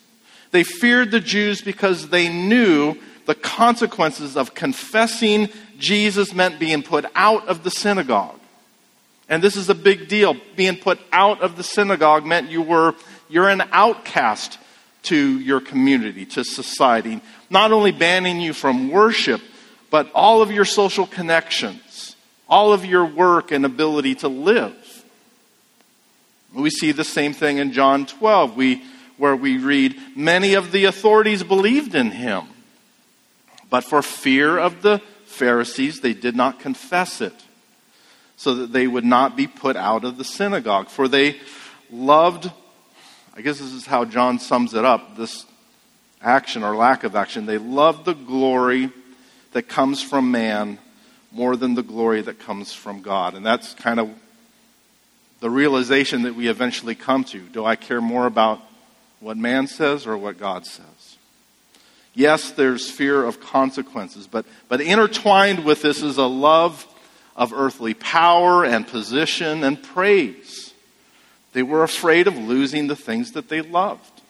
They 0.52 0.64
feared 0.64 1.12
the 1.12 1.20
Jews 1.20 1.62
because 1.62 2.10
they 2.10 2.30
knew 2.30 2.96
the 3.26 3.36
consequences 3.36 4.36
of 4.36 4.56
confessing 4.56 5.50
Jesus 5.78 6.34
meant 6.34 6.60
being 6.60 6.82
put 6.82 7.06
out 7.14 7.48
of 7.48 7.64
the 7.64 7.70
synagogue. 7.70 8.39
And 9.30 9.44
this 9.44 9.56
is 9.56 9.70
a 9.70 9.76
big 9.76 10.08
deal. 10.08 10.36
Being 10.56 10.76
put 10.76 11.00
out 11.14 11.42
of 11.42 11.56
the 11.56 11.64
synagogue 11.64 12.26
meant 12.26 12.50
you 12.50 12.62
were 12.62 12.96
you're 13.30 13.48
an 13.48 13.62
outcast 13.72 14.58
to 15.04 15.40
your 15.40 15.62
community, 15.62 16.26
to 16.26 16.44
society, 16.44 17.22
not 17.50 17.72
only 17.72 17.92
banning 17.92 18.42
you 18.42 18.54
from 18.54 18.90
worship, 18.90 19.42
but 19.90 20.12
all 20.14 20.42
of 20.42 20.52
your 20.52 20.66
social 20.66 21.06
connections, 21.06 22.16
all 22.50 22.74
of 22.74 22.84
your 22.84 23.06
work 23.06 23.52
and 23.52 23.66
ability 23.66 24.16
to 24.16 24.28
live. 24.28 24.76
We 26.54 26.70
see 26.72 26.92
the 26.92 27.04
same 27.04 27.34
thing 27.34 27.58
in 27.58 27.72
John 27.72 28.08
12, 28.08 28.56
we, 28.56 28.84
where 29.18 29.36
we 29.36 29.58
read, 29.58 29.96
Many 30.16 30.56
of 30.56 30.72
the 30.72 30.86
authorities 30.86 31.44
believed 31.44 31.94
in 31.94 32.12
him, 32.12 32.46
but 33.70 33.84
for 33.84 34.02
fear 34.02 34.58
of 34.58 34.82
the 34.82 35.02
Pharisees, 35.26 36.02
they 36.02 36.14
did 36.14 36.36
not 36.36 36.60
confess 36.60 37.22
it, 37.22 37.36
so 38.40 38.56
that 38.56 38.72
they 38.72 38.88
would 38.88 39.06
not 39.06 39.36
be 39.36 39.48
put 39.48 39.76
out 39.76 40.04
of 40.04 40.18
the 40.18 40.24
synagogue. 40.24 40.90
For 40.90 41.08
they 41.08 41.40
loved 41.92 42.50
I 43.40 43.42
guess 43.42 43.60
this 43.60 43.72
is 43.72 43.86
how 43.86 44.04
John 44.04 44.38
sums 44.38 44.74
it 44.74 44.84
up 44.84 45.16
this 45.16 45.46
action 46.22 46.62
or 46.62 46.76
lack 46.76 47.06
of 47.06 47.16
action. 47.16 47.46
They 47.46 47.58
loved 47.58 48.04
the 48.04 48.14
glory 48.14 48.90
that 49.54 49.70
comes 49.70 50.04
from 50.04 50.30
man 50.30 50.78
more 51.32 51.56
than 51.56 51.74
the 51.74 51.82
glory 51.82 52.20
that 52.22 52.38
comes 52.40 52.74
from 52.74 53.02
God. 53.02 53.36
And 53.36 53.46
that's 53.46 53.74
kind 53.76 53.98
of 53.98 54.10
the 55.40 55.50
realization 55.50 56.24
that 56.24 56.36
we 56.36 56.50
eventually 56.50 56.96
come 56.96 57.24
to. 57.26 57.40
Do 57.40 57.64
I 57.64 57.78
care 57.78 58.02
more 58.02 58.26
about 58.26 58.60
what 59.22 59.38
man 59.38 59.68
says 59.68 60.06
or 60.06 60.18
what 60.18 60.38
God 60.38 60.66
says? 60.66 61.18
Yes, 62.14 62.52
there's 62.52 62.92
fear 62.92 63.24
of 63.24 63.40
consequences, 63.40 64.28
but, 64.28 64.46
but 64.68 64.82
intertwined 64.82 65.64
with 65.64 65.82
this 65.82 66.04
is 66.04 66.18
a 66.18 66.26
love 66.26 66.86
of 67.40 67.54
earthly 67.54 67.94
power 67.94 68.66
and 68.66 68.86
position 68.86 69.64
and 69.64 69.82
praise. 69.82 70.74
They 71.54 71.64
were 71.64 71.84
afraid 71.84 72.28
of 72.28 72.38
losing 72.38 72.88
the 72.88 72.98
things 72.98 73.32
that 73.32 73.48
they 73.48 73.62
loved. 73.62 74.22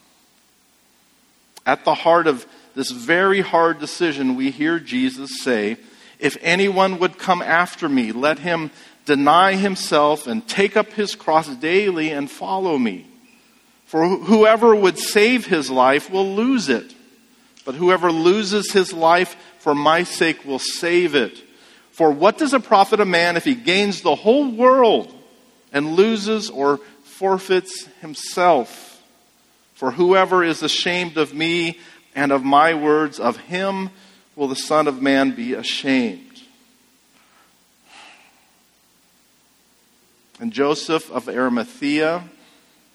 At 1.66 1.84
the 1.84 1.96
heart 1.96 2.28
of 2.28 2.46
this 2.76 2.92
very 2.92 3.42
hard 3.42 3.80
decision, 3.80 4.36
we 4.36 4.52
hear 4.52 4.80
Jesus 4.80 5.42
say, 5.42 5.78
If 6.20 6.38
anyone 6.40 7.00
would 7.00 7.18
come 7.18 7.42
after 7.42 7.90
me, 7.90 8.12
let 8.12 8.40
him 8.40 8.70
deny 9.06 9.56
himself 9.56 10.28
and 10.28 10.48
take 10.48 10.78
up 10.78 10.94
his 10.94 11.16
cross 11.16 11.48
daily 11.56 12.12
and 12.12 12.30
follow 12.30 12.78
me. 12.78 13.08
For 13.86 14.08
whoever 14.08 14.76
would 14.76 15.00
save 15.00 15.48
his 15.48 15.72
life 15.72 16.12
will 16.12 16.36
lose 16.36 16.70
it, 16.70 16.94
but 17.66 17.74
whoever 17.74 18.12
loses 18.12 18.72
his 18.72 18.94
life 18.94 19.36
for 19.58 19.74
my 19.74 20.04
sake 20.04 20.46
will 20.46 20.60
save 20.60 21.16
it. 21.16 21.44
For 22.00 22.12
what 22.12 22.38
does 22.38 22.54
it 22.54 22.64
profit 22.64 23.02
a 23.02 23.06
man 23.06 23.36
if 23.36 23.44
he 23.44 23.56
gains 23.56 24.00
the 24.00 24.16
whole 24.16 24.50
world 24.50 25.14
and 25.74 25.98
loses 25.98 26.50
or 26.50 26.78
forfeits 27.04 27.88
himself. 28.00 29.04
For 29.74 29.92
whoever 29.92 30.42
is 30.42 30.64
ashamed 30.64 31.18
of 31.18 31.34
me 31.34 31.78
and 32.16 32.32
of 32.32 32.42
my 32.42 32.74
words, 32.74 33.20
of 33.20 33.36
him 33.36 33.90
will 34.38 34.48
the 34.48 34.56
Son 34.56 34.88
of 34.88 35.02
Man 35.02 35.32
be 35.32 35.56
ashamed. 35.56 36.42
And 40.40 40.54
Joseph 40.54 41.12
of 41.12 41.28
Arimathea 41.28 42.24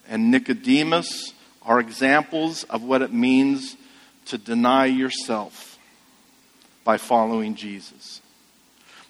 and 0.08 0.30
Nicodemus 0.30 1.34
are 1.60 1.78
examples 1.78 2.64
of 2.64 2.82
what 2.82 3.02
it 3.02 3.12
means 3.12 3.76
to 4.28 4.38
deny 4.38 4.86
yourself 4.86 5.78
by 6.84 6.96
following 6.96 7.54
Jesus. 7.54 8.22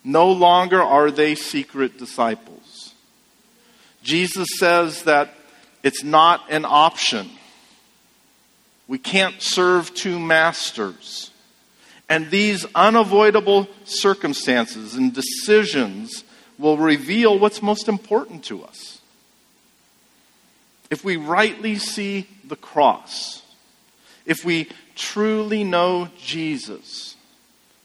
No 0.04 0.30
longer 0.30 0.82
are 0.82 1.10
they 1.10 1.34
secret 1.34 1.98
disciples. 1.98 2.94
Jesus 4.02 4.48
says 4.58 5.04
that 5.04 5.34
it's 5.82 6.04
not 6.04 6.42
an 6.50 6.66
option. 6.66 7.30
We 8.86 8.98
can't 8.98 9.40
serve 9.40 9.94
two 9.94 10.20
masters. 10.20 11.30
And 12.08 12.30
these 12.30 12.66
unavoidable 12.74 13.66
circumstances 13.84 14.94
and 14.94 15.14
decisions 15.14 16.22
will 16.58 16.76
reveal 16.76 17.38
what's 17.38 17.62
most 17.62 17.88
important 17.88 18.44
to 18.44 18.62
us. 18.62 19.00
If 20.90 21.02
we 21.02 21.16
rightly 21.16 21.76
see 21.76 22.28
the 22.44 22.56
cross, 22.56 23.42
if 24.26 24.44
we 24.44 24.68
truly 24.94 25.64
know 25.64 26.08
Jesus, 26.22 27.16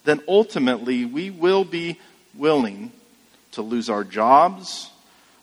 then 0.04 0.22
ultimately 0.28 1.04
we 1.04 1.30
will 1.30 1.64
be 1.64 1.98
willing 2.40 2.90
to 3.52 3.62
lose 3.62 3.90
our 3.90 4.02
jobs, 4.02 4.90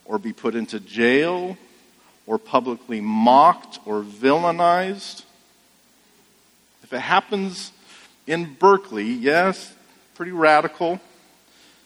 or 0.04 0.18
be 0.18 0.34
put 0.34 0.56
into 0.56 0.80
jail 0.80 1.58
or 2.26 2.38
publicly 2.38 3.00
mocked 3.00 3.80
or 3.86 4.02
villainized. 4.02 5.24
If 6.84 6.94
it 6.94 7.00
happens 7.00 7.72
in 8.26 8.56
Berkeley, 8.56 9.12
yes, 9.12 9.74
pretty 10.16 10.32
radical. 10.32 11.00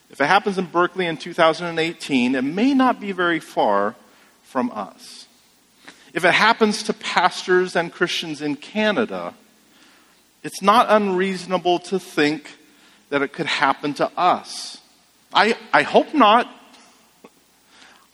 If 0.10 0.22
it 0.22 0.26
happens 0.26 0.58
in 0.58 0.66
Berkeley 0.66 1.06
in 1.08 1.18
2018, 1.18 2.36
it 2.36 2.42
may 2.44 2.74
not 2.74 3.00
be 3.00 3.12
very 3.12 3.40
far 3.40 3.96
from 4.44 4.72
us. 4.72 5.28
If 6.14 6.26
it 6.26 6.34
happens 6.34 6.84
to 6.84 6.94
pastors 6.94 7.76
and 7.76 7.92
Christians 7.92 8.42
in 8.42 8.56
Canada, 8.56 9.34
it's 10.44 10.62
not 10.62 10.88
unreasonable 10.90 11.80
to 11.80 12.00
think 12.00 12.58
that 13.10 13.22
it 13.22 13.32
could 13.32 13.46
happen 13.46 13.94
to 13.96 14.12
us. 14.18 14.81
I, 15.34 15.58
I 15.72 15.84
hope 15.84 16.14
not. 16.14 16.48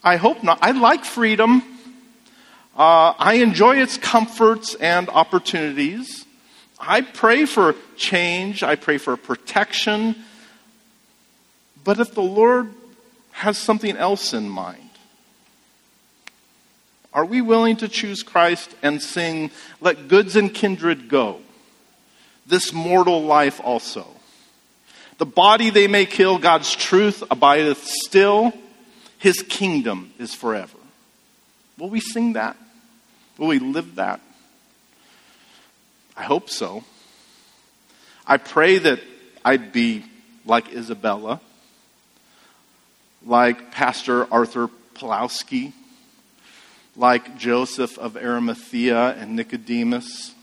I 0.04 0.18
hope 0.18 0.44
not. 0.44 0.60
I 0.62 0.72
like 0.72 1.04
freedom. 1.04 1.64
Uh, 2.76 3.14
I 3.18 3.36
enjoy 3.36 3.78
its 3.78 3.98
comforts 3.98 4.76
and 4.76 5.10
opportunities. 5.10 6.26
I 6.80 7.02
pray 7.02 7.46
for 7.46 7.76
change. 7.96 8.62
I 8.62 8.76
pray 8.76 9.00
for 9.00 9.18
protection. 9.18 10.16
But 11.84 12.00
if 12.00 12.14
the 12.14 12.22
Lord 12.22 12.72
has 13.32 13.58
something 13.58 13.98
else 13.98 14.34
in 14.34 14.48
mind, 14.48 14.90
are 17.14 17.26
we 17.26 17.42
willing 17.42 17.78
to 17.78 17.88
choose 17.88 18.22
Christ 18.22 18.76
and 18.84 19.02
sing, 19.02 19.50
Let 19.82 20.08
goods 20.08 20.36
and 20.36 20.54
kindred 20.54 21.10
go, 21.10 21.42
this 22.46 22.72
mortal 22.72 23.24
life 23.24 23.60
also? 23.64 24.08
The 25.18 25.26
body 25.26 25.70
they 25.72 25.88
may 25.88 26.06
kill, 26.06 26.38
God's 26.38 26.76
truth 26.76 27.24
abideth 27.32 27.84
still, 27.86 28.54
his 29.18 29.42
kingdom 29.42 30.12
is 30.20 30.34
forever. 30.34 30.78
Will 31.78 31.90
we 31.90 32.00
sing 32.00 32.34
that? 32.34 32.56
Will 33.38 33.48
we 33.48 33.60
live 33.60 33.96
that? 33.96 34.20
I 36.16 36.24
hope 36.24 36.50
so. 36.50 36.84
I 38.26 38.38
pray 38.38 38.78
that 38.80 39.00
I'd 39.46 39.72
be 39.72 40.04
like 40.46 40.74
Isabella, 40.74 41.40
like 43.26 43.72
Pastor 43.72 44.32
Arthur 44.32 44.70
Pawlowski, 44.96 45.74
like 46.96 47.38
Joseph 47.38 47.98
of 47.98 48.18
Arimathea 48.18 49.16
and 49.16 49.36
Nicodemus, 49.36 50.34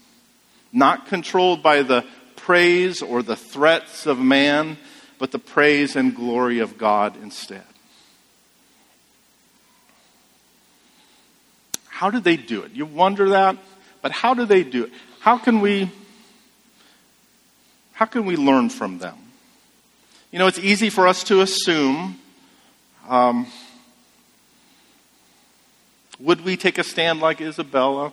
not 0.72 1.06
controlled 1.06 1.62
by 1.62 1.82
the 1.82 2.04
praise 2.44 3.00
or 3.00 3.22
the 3.22 3.37
threats 3.37 4.04
of 4.04 4.18
man, 4.18 4.76
but 5.18 5.30
the 5.30 5.38
praise 5.38 5.96
and 5.96 6.14
glory 6.14 6.59
of 6.59 6.76
God 6.76 7.16
instead. 7.22 7.64
How 11.88 12.11
do 12.11 12.20
they 12.20 12.37
do 12.37 12.62
it? 12.62 12.72
You 12.72 12.85
wonder 12.85 13.30
that, 13.30 13.57
but 14.02 14.12
how 14.12 14.35
do 14.35 14.44
they 14.44 14.62
do 14.62 14.85
it? 14.85 14.92
How 15.20 15.38
can 15.38 15.61
we 15.62 15.90
how 17.94 18.04
can 18.04 18.26
we 18.26 18.37
learn 18.37 18.68
from 18.68 18.98
them? 18.98 19.16
You 20.30 20.38
know, 20.38 20.46
it's 20.46 20.59
easy 20.59 20.90
for 20.90 21.09
us 21.09 21.24
to 21.24 21.40
assume 21.40 22.18
um, 23.09 23.46
would 26.20 26.44
we 26.44 26.59
take 26.59 26.76
a 26.76 26.85
stand 26.85 27.20
like 27.20 27.40
Isabella? 27.40 28.12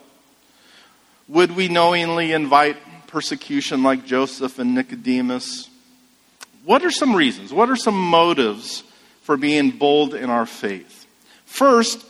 Would 1.28 1.54
we 1.54 1.68
knowingly 1.68 2.32
invite 2.32 2.78
persecution 3.12 3.82
like 3.82 4.06
Joseph 4.06 4.58
and 4.58 4.74
Nicodemus? 4.74 5.68
What 6.64 6.82
are 6.84 6.90
some 6.90 7.14
reasons? 7.14 7.52
What 7.52 7.70
are 7.70 7.76
some 7.76 7.98
motives 7.98 8.82
for 9.22 9.36
being 9.36 9.70
bold 9.70 10.14
in 10.14 10.30
our 10.30 10.46
faith? 10.46 11.06
First, 11.44 12.04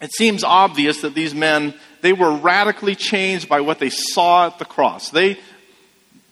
it 0.00 0.12
seems 0.12 0.44
obvious 0.44 1.00
that 1.00 1.14
these 1.14 1.34
men 1.34 1.74
they 2.02 2.12
were 2.12 2.32
radically 2.32 2.94
changed 2.94 3.48
by 3.48 3.60
what 3.60 3.78
they 3.78 3.88
saw 3.88 4.46
at 4.46 4.58
the 4.58 4.64
cross. 4.64 5.10
They 5.10 5.38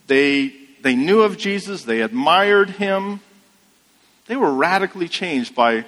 they 0.07 0.53
they 0.83 0.95
knew 0.95 1.23
of 1.23 1.39
Jesus, 1.39 1.85
they 1.85 2.03
admired 2.03 2.71
him. 2.71 3.21
They 4.27 4.37
were 4.37 4.53
radically 4.53 5.09
changed 5.09 5.55
by 5.55 5.85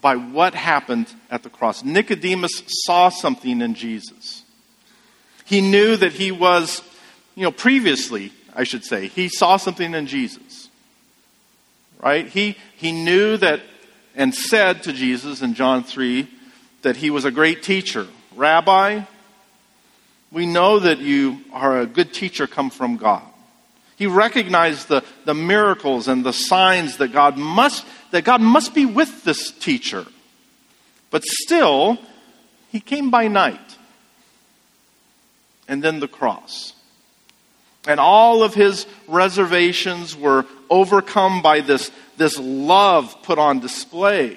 by 0.00 0.16
what 0.16 0.54
happened 0.54 1.12
at 1.30 1.42
the 1.42 1.50
cross. 1.50 1.82
Nicodemus 1.82 2.62
saw 2.84 3.08
something 3.08 3.60
in 3.60 3.74
Jesus. 3.74 4.44
He 5.44 5.62
knew 5.62 5.96
that 5.96 6.12
he 6.12 6.30
was, 6.30 6.82
you 7.38 7.44
know, 7.44 7.52
previously, 7.52 8.32
I 8.52 8.64
should 8.64 8.84
say, 8.84 9.06
he 9.06 9.28
saw 9.28 9.58
something 9.58 9.94
in 9.94 10.08
Jesus. 10.08 10.68
Right? 12.02 12.26
He, 12.26 12.56
he 12.74 12.90
knew 12.90 13.36
that 13.36 13.60
and 14.16 14.34
said 14.34 14.82
to 14.82 14.92
Jesus 14.92 15.40
in 15.40 15.54
John 15.54 15.84
3 15.84 16.28
that 16.82 16.96
he 16.96 17.10
was 17.10 17.24
a 17.24 17.30
great 17.30 17.62
teacher. 17.62 18.08
Rabbi, 18.34 19.02
we 20.32 20.46
know 20.46 20.80
that 20.80 20.98
you 20.98 21.38
are 21.52 21.78
a 21.78 21.86
good 21.86 22.12
teacher 22.12 22.48
come 22.48 22.70
from 22.70 22.96
God. 22.96 23.22
He 23.94 24.08
recognized 24.08 24.88
the, 24.88 25.04
the 25.24 25.34
miracles 25.34 26.08
and 26.08 26.24
the 26.24 26.32
signs 26.32 26.96
that 26.96 27.12
God 27.12 27.36
must 27.36 27.86
that 28.10 28.24
God 28.24 28.40
must 28.40 28.74
be 28.74 28.84
with 28.84 29.22
this 29.22 29.52
teacher. 29.52 30.06
But 31.12 31.22
still, 31.24 31.98
he 32.72 32.80
came 32.80 33.12
by 33.12 33.28
night. 33.28 33.76
And 35.68 35.84
then 35.84 36.00
the 36.00 36.08
cross. 36.08 36.72
And 37.88 37.98
all 37.98 38.42
of 38.42 38.52
his 38.52 38.86
reservations 39.08 40.14
were 40.14 40.44
overcome 40.68 41.40
by 41.40 41.60
this, 41.60 41.90
this 42.18 42.38
love 42.38 43.22
put 43.22 43.38
on 43.38 43.60
display. 43.60 44.36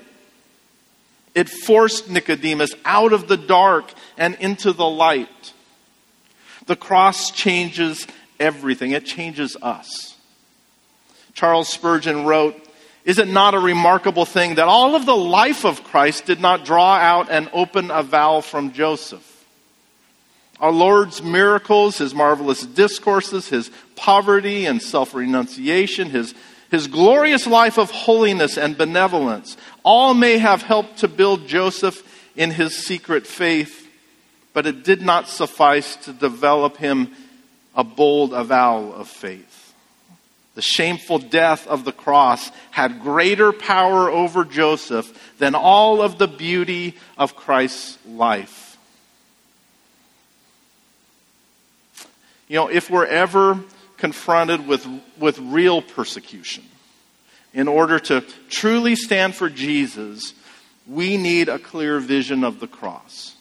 It 1.36 1.50
forced 1.50 2.10
Nicodemus 2.10 2.74
out 2.86 3.12
of 3.12 3.28
the 3.28 3.36
dark 3.36 3.94
and 4.18 4.36
into 4.36 4.72
the 4.72 4.88
light. 4.88 5.54
The 6.66 6.78
cross 6.78 7.30
changes 7.30 8.08
everything, 8.40 8.92
it 8.92 9.06
changes 9.06 9.58
us. 9.62 10.16
Charles 11.34 11.68
Spurgeon 11.68 12.26
wrote, 12.26 12.56
is 13.04 13.18
it 13.18 13.28
not 13.28 13.54
a 13.54 13.60
remarkable 13.60 14.26
thing 14.26 14.56
that 14.56 14.68
all 14.68 14.96
of 14.96 15.06
the 15.06 15.16
life 15.16 15.66
of 15.66 15.84
Christ 15.84 16.26
did 16.26 16.40
not 16.40 16.64
draw 16.64 16.96
out 16.96 17.30
and 17.30 17.50
open 17.52 17.92
a 17.92 18.04
vow 18.04 18.40
from 18.40 18.72
Joseph? 18.72 19.28
Our 20.62 20.72
Lord's 20.72 21.22
miracles, 21.22 21.98
his 21.98 22.14
marvelous 22.14 22.66
discourses, 22.66 23.50
his 23.50 23.70
poverty 23.98 24.66
and 24.66 24.82
self 24.82 25.14
renunciation, 25.14 26.10
his, 26.10 26.34
his 26.70 26.88
glorious 26.88 27.46
life 27.46 27.78
of 27.78 27.92
holiness 27.92 28.58
and 28.58 28.78
benevolence, 28.78 29.58
all 29.84 30.14
may 30.14 30.38
have 30.38 30.62
helped 30.62 31.00
to 31.00 31.10
build 31.10 31.48
Joseph 31.48 32.02
in 32.38 32.52
his 32.52 32.78
secret 32.78 33.28
faith, 33.28 33.90
but 34.54 34.66
it 34.66 34.86
did 34.86 35.02
not 35.02 35.28
suffice 35.28 35.98
to 35.98 36.14
develop 36.14 36.78
him 36.78 37.12
a 37.76 37.84
bold 37.84 38.32
avowal 38.32 38.94
of 38.94 39.10
faith 39.10 39.62
the 40.56 40.62
shameful 40.62 41.20
death 41.20 41.66
of 41.68 41.86
the 41.86 41.92
cross 41.92 42.52
had 42.72 43.02
greater 43.02 43.54
power 43.54 44.10
over 44.10 44.44
Joseph 44.44 45.36
than 45.38 45.56
all 45.56 46.02
of 46.02 46.18
the 46.18 46.28
beauty 46.28 46.98
of 47.18 47.36
Christ's 47.36 47.98
life. 48.06 48.61
You 52.52 52.58
know, 52.58 52.68
if 52.68 52.90
we're 52.90 53.06
ever 53.06 53.64
confronted 53.96 54.68
with, 54.68 54.86
with 55.18 55.40
real 55.40 55.82
persecution, 55.82 56.66
in 57.54 57.70
order 57.70 57.98
to 57.98 58.26
truly 58.50 58.98
stand 58.98 59.36
for 59.36 59.50
Jesus, 59.50 60.34
we 60.86 61.16
need 61.16 61.48
a 61.48 61.60
clear 61.60 62.02
vision 62.02 62.44
of 62.44 62.60
the 62.60 62.68
cross. 62.68 63.38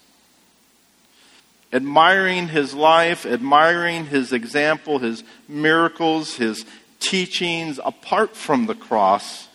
Admiring 1.73 2.46
his 2.46 2.73
life, 2.73 3.27
admiring 3.27 4.07
his 4.07 4.33
example, 4.33 5.01
his 5.01 5.25
miracles, 5.49 6.37
his, 6.37 6.64
teachings 7.01 7.81
apart 7.85 8.37
from 8.37 8.66
the 8.66 8.77
cross 8.77 9.49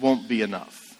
won't 0.00 0.28
be 0.28 0.40
enough. 0.40 0.96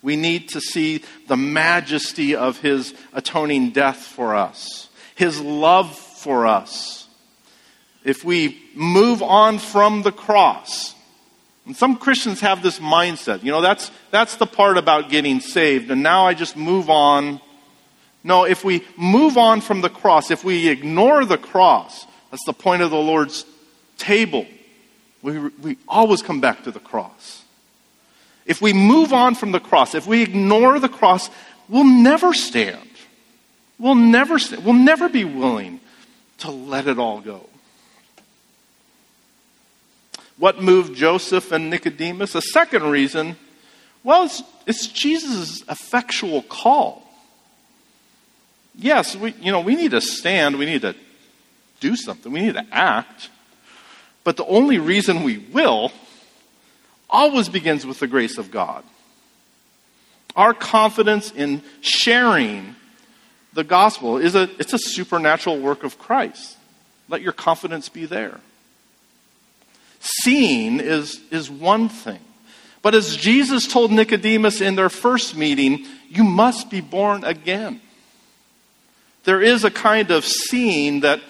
We 0.00 0.14
need 0.14 0.50
to 0.50 0.60
see 0.60 1.02
the 1.26 1.36
majesty 1.36 2.36
of 2.36 2.60
his 2.60 2.94
atoning 3.12 3.70
death 3.70 3.96
for 3.96 4.36
us, 4.36 4.90
his 5.16 5.40
love 5.40 6.10
for 6.22 6.46
us. 6.46 7.06
If 8.04 8.24
we 8.24 8.60
move 8.74 9.22
on 9.22 9.58
from 9.58 10.02
the 10.02 10.12
cross, 10.12 10.94
and 11.66 11.76
some 11.76 11.96
Christians 11.96 12.40
have 12.40 12.62
this 12.62 12.78
mindset, 12.78 13.44
you 13.44 13.52
know, 13.52 13.60
that's, 13.60 13.90
that's 14.10 14.36
the 14.36 14.46
part 14.46 14.78
about 14.78 15.10
getting 15.10 15.40
saved, 15.40 15.90
and 15.90 16.02
now 16.02 16.26
I 16.26 16.34
just 16.34 16.56
move 16.56 16.90
on. 16.90 17.40
No, 18.24 18.44
if 18.44 18.64
we 18.64 18.84
move 18.96 19.36
on 19.36 19.60
from 19.60 19.80
the 19.80 19.90
cross, 19.90 20.30
if 20.30 20.44
we 20.44 20.68
ignore 20.68 21.24
the 21.24 21.38
cross, 21.38 22.06
that's 22.30 22.44
the 22.46 22.52
point 22.52 22.82
of 22.82 22.90
the 22.90 22.96
Lord's 22.96 23.44
table. 23.98 24.46
We, 25.22 25.38
we 25.38 25.78
always 25.86 26.22
come 26.22 26.40
back 26.40 26.64
to 26.64 26.72
the 26.72 26.80
cross. 26.80 27.44
If 28.44 28.60
we 28.60 28.72
move 28.72 29.12
on 29.12 29.36
from 29.36 29.52
the 29.52 29.60
cross, 29.60 29.94
if 29.94 30.06
we 30.06 30.22
ignore 30.22 30.80
the 30.80 30.88
cross, 30.88 31.30
we'll 31.68 31.84
never 31.84 32.34
stand. 32.34 32.88
We'll 33.78 33.94
never, 33.94 34.40
stand. 34.40 34.64
we'll 34.64 34.74
never 34.74 35.08
be 35.08 35.24
willing 35.24 35.80
to 36.42 36.50
let 36.50 36.86
it 36.86 36.98
all 36.98 37.20
go. 37.20 37.48
What 40.38 40.60
moved 40.62 40.96
Joseph 40.96 41.52
and 41.52 41.70
Nicodemus? 41.70 42.34
A 42.34 42.42
second 42.42 42.84
reason, 42.84 43.36
well, 44.02 44.24
it's, 44.24 44.42
it's 44.66 44.86
Jesus' 44.88 45.62
effectual 45.68 46.42
call. 46.42 47.02
Yes, 48.74 49.14
we, 49.14 49.34
you 49.40 49.52
know, 49.52 49.60
we 49.60 49.76
need 49.76 49.90
to 49.92 50.00
stand, 50.00 50.58
we 50.58 50.66
need 50.66 50.82
to 50.82 50.94
do 51.80 51.94
something, 51.94 52.32
we 52.32 52.40
need 52.40 52.54
to 52.54 52.66
act. 52.72 53.28
But 54.24 54.36
the 54.36 54.46
only 54.46 54.78
reason 54.78 55.22
we 55.22 55.38
will 55.38 55.92
always 57.10 57.48
begins 57.48 57.84
with 57.84 58.00
the 58.00 58.06
grace 58.06 58.38
of 58.38 58.50
God. 58.50 58.82
Our 60.34 60.54
confidence 60.54 61.30
in 61.30 61.62
sharing 61.82 62.74
the 63.52 63.64
gospel 63.64 64.18
is 64.18 64.34
a, 64.34 64.48
it's 64.58 64.72
a 64.72 64.78
supernatural 64.78 65.58
work 65.58 65.84
of 65.84 65.98
Christ. 65.98 66.56
Let 67.08 67.22
your 67.22 67.32
confidence 67.32 67.88
be 67.88 68.06
there. 68.06 68.40
Seeing 70.00 70.80
is, 70.80 71.20
is 71.30 71.50
one 71.50 71.88
thing. 71.88 72.20
But 72.80 72.94
as 72.94 73.16
Jesus 73.16 73.68
told 73.68 73.92
Nicodemus 73.92 74.60
in 74.60 74.74
their 74.74 74.88
first 74.88 75.36
meeting, 75.36 75.86
you 76.08 76.24
must 76.24 76.70
be 76.70 76.80
born 76.80 77.22
again. 77.24 77.80
There 79.24 79.40
is 79.40 79.64
a 79.64 79.70
kind 79.70 80.10
of 80.10 80.24
seeing 80.24 81.00
that, 81.00 81.20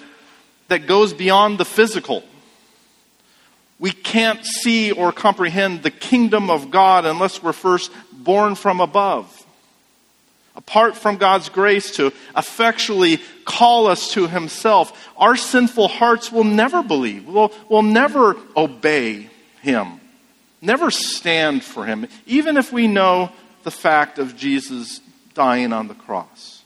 that 0.69 0.87
goes 0.87 1.13
beyond 1.13 1.59
the 1.59 1.65
physical 1.65 2.25
We 3.83 3.91
can't 3.91 4.47
see 4.47 4.93
or 4.93 5.11
comprehend 5.11 5.83
the 5.83 5.91
kingdom 5.91 6.51
of 6.51 6.71
God 6.71 7.05
unless 7.05 7.43
we're 7.43 7.53
first 7.53 7.91
born 8.13 8.55
from 8.55 8.81
above. 8.81 9.42
Apart 10.55 10.97
from 10.97 11.17
God's 11.17 11.49
grace 11.49 11.97
to 11.97 12.13
effectually 12.37 13.21
call 13.45 13.87
us 13.87 14.13
to 14.13 14.27
Himself, 14.27 15.09
our 15.17 15.35
sinful 15.35 15.89
hearts 15.89 16.31
will 16.31 16.45
never 16.45 16.83
believe, 16.83 17.27
will, 17.27 17.53
will 17.69 17.83
never 17.83 18.37
obey 18.57 19.31
Him, 19.63 20.01
never 20.61 20.91
stand 20.91 21.65
for 21.65 21.87
Him, 21.87 22.07
even 22.27 22.57
if 22.57 22.73
we 22.73 22.87
know 22.87 23.33
the 23.63 23.71
fact 23.71 24.19
of 24.19 24.37
Jesus 24.37 25.01
dying 25.35 25.73
on 25.73 25.89
the 25.89 25.95
cross. 25.95 26.63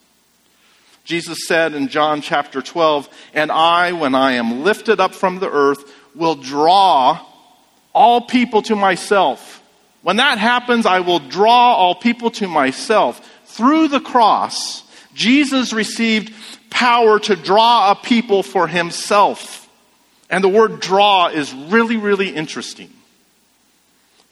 Jesus 1.04 1.46
said 1.46 1.72
in 1.72 1.86
John 1.86 2.20
chapter 2.20 2.60
12, 2.60 3.08
And 3.32 3.52
I, 3.52 3.92
when 3.92 4.16
I 4.16 4.32
am 4.32 4.64
lifted 4.64 4.98
up 4.98 5.14
from 5.14 5.38
the 5.38 5.48
earth, 5.48 5.92
will 6.16 6.34
draw 6.34 7.24
all 7.94 8.22
people 8.22 8.62
to 8.62 8.74
myself. 8.74 9.62
When 10.02 10.16
that 10.16 10.38
happens, 10.38 10.84
I 10.84 11.00
will 11.00 11.20
draw 11.20 11.74
all 11.74 11.94
people 11.94 12.30
to 12.32 12.48
myself 12.48 13.20
through 13.56 13.88
the 13.88 14.00
cross, 14.00 14.82
Jesus 15.14 15.72
received 15.72 16.32
power 16.68 17.18
to 17.20 17.36
draw 17.36 17.90
a 17.90 17.94
people 17.94 18.42
for 18.42 18.68
himself. 18.68 19.68
And 20.28 20.44
the 20.44 20.48
word 20.48 20.80
draw 20.80 21.28
is 21.28 21.54
really, 21.54 21.96
really 21.96 22.28
interesting. 22.28 22.90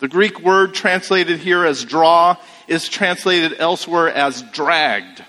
The 0.01 0.09
Greek 0.09 0.41
word 0.41 0.75
translated 0.75 1.39
here 1.39 1.65
as 1.65 1.85
draw 1.85 2.37
is 2.69 2.89
translated 2.89 3.55
elsewhere 3.59 4.11
as 4.11 4.43
dragged. 4.43 5.25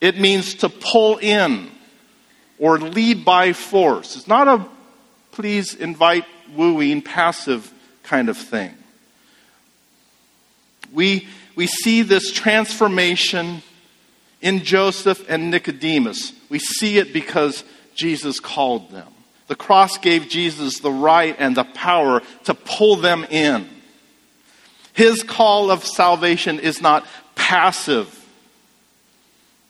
It 0.00 0.18
means 0.18 0.54
to 0.56 0.68
pull 0.68 1.16
in 1.18 1.70
or 2.58 2.78
lead 2.78 3.24
by 3.24 3.52
force. 3.52 4.16
It's 4.16 4.28
not 4.28 4.46
a 4.46 4.64
please 5.32 5.74
invite 5.74 6.24
wooing 6.54 7.02
passive 7.02 7.72
kind 8.02 8.28
of 8.28 8.36
thing. 8.36 8.74
We 10.92 11.28
we 11.56 11.66
see 11.66 12.02
this 12.02 12.32
transformation 12.32 13.62
in 14.40 14.60
Joseph 14.64 15.28
and 15.28 15.50
Nicodemus. 15.50 16.32
We 16.48 16.58
see 16.58 16.98
it 16.98 17.12
because 17.12 17.64
Jesus 17.94 18.40
called 18.40 18.90
them. 18.90 19.08
The 19.48 19.56
cross 19.56 19.98
gave 19.98 20.28
Jesus 20.28 20.78
the 20.78 20.92
right 20.92 21.34
and 21.38 21.56
the 21.56 21.64
power 21.64 22.22
to 22.44 22.54
pull 22.54 22.96
them 22.96 23.24
in. 23.24 23.68
His 24.92 25.22
call 25.22 25.70
of 25.70 25.84
salvation 25.84 26.60
is 26.60 26.80
not 26.80 27.06
passive. 27.34 28.16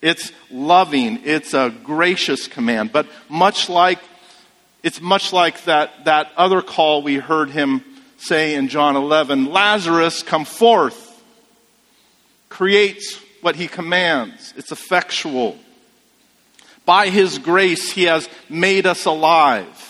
It's 0.02 0.32
loving. 0.50 1.20
It's 1.24 1.54
a 1.54 1.74
gracious 1.82 2.46
command. 2.46 2.92
But 2.92 3.06
much 3.28 3.68
like, 3.68 3.98
it's 4.82 5.00
much 5.00 5.32
like 5.32 5.64
that, 5.64 6.04
that 6.04 6.30
other 6.36 6.62
call 6.62 7.02
we 7.02 7.16
heard 7.16 7.50
him 7.50 7.84
say 8.18 8.54
in 8.54 8.68
John 8.68 8.96
11, 8.96 9.46
Lazarus, 9.46 10.22
come 10.22 10.44
forth 10.44 11.09
creates 12.50 13.18
what 13.40 13.56
he 13.56 13.66
commands, 13.66 14.52
it's 14.58 14.70
effectual. 14.70 15.56
By 16.84 17.08
his 17.08 17.38
grace, 17.38 17.90
he 17.90 18.04
has 18.04 18.28
made 18.50 18.84
us 18.84 19.06
alive. 19.06 19.86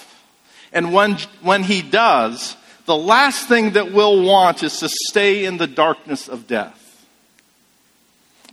And 0.73 0.92
when, 0.92 1.16
when 1.42 1.64
he 1.64 1.83
does, 1.83 2.57
the 2.87 2.96
last 2.96 3.49
thing 3.49 3.73
that 3.73 3.92
we'll 3.92 4.23
want 4.23 4.62
is 4.62 4.79
to 4.79 4.88
stay 4.88 5.44
in 5.44 5.57
the 5.57 5.66
darkness 5.66 6.29
of 6.29 6.46
death. 6.46 6.77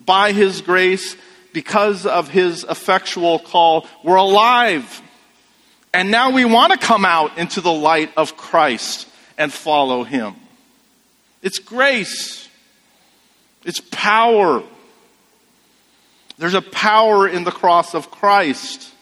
By 0.06 0.32
his 0.32 0.62
grace, 0.62 1.16
because 1.54 2.06
of 2.06 2.30
his 2.30 2.64
effectual 2.64 3.40
call, 3.40 3.86
we're 4.04 4.16
alive. 4.16 5.02
And 5.94 6.12
now 6.12 6.32
we 6.32 6.46
want 6.46 6.72
to 6.72 6.80
come 6.80 7.06
out 7.06 7.38
into 7.38 7.62
the 7.62 7.72
light 7.72 8.12
of 8.16 8.38
Christ 8.38 9.08
and 9.38 9.52
follow 9.52 10.04
him. 10.04 10.36
It's 11.42 11.60
grace. 11.60 12.47
It's 13.68 13.82
power. 13.82 14.64
There's 16.38 16.54
a 16.54 16.62
power 16.62 17.28
in 17.28 17.44
the 17.44 17.52
cross 17.52 17.94
of 17.94 18.10
Christ. 18.10 18.94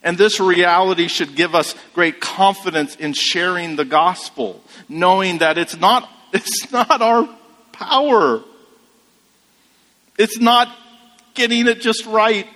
And 0.00 0.16
this 0.16 0.38
reality 0.38 1.08
should 1.08 1.34
give 1.34 1.56
us 1.56 1.74
great 1.92 2.20
confidence 2.20 2.94
in 2.94 3.14
sharing 3.14 3.74
the 3.74 3.84
gospel, 3.84 4.62
knowing 4.88 5.38
that 5.38 5.58
it's 5.58 5.76
not, 5.76 6.08
it's 6.32 6.70
not 6.70 7.02
our 7.02 7.28
power. 7.72 8.42
It's 10.16 10.38
not 10.38 10.68
getting 11.34 11.66
it 11.66 11.80
just 11.80 12.06
right, 12.06 12.46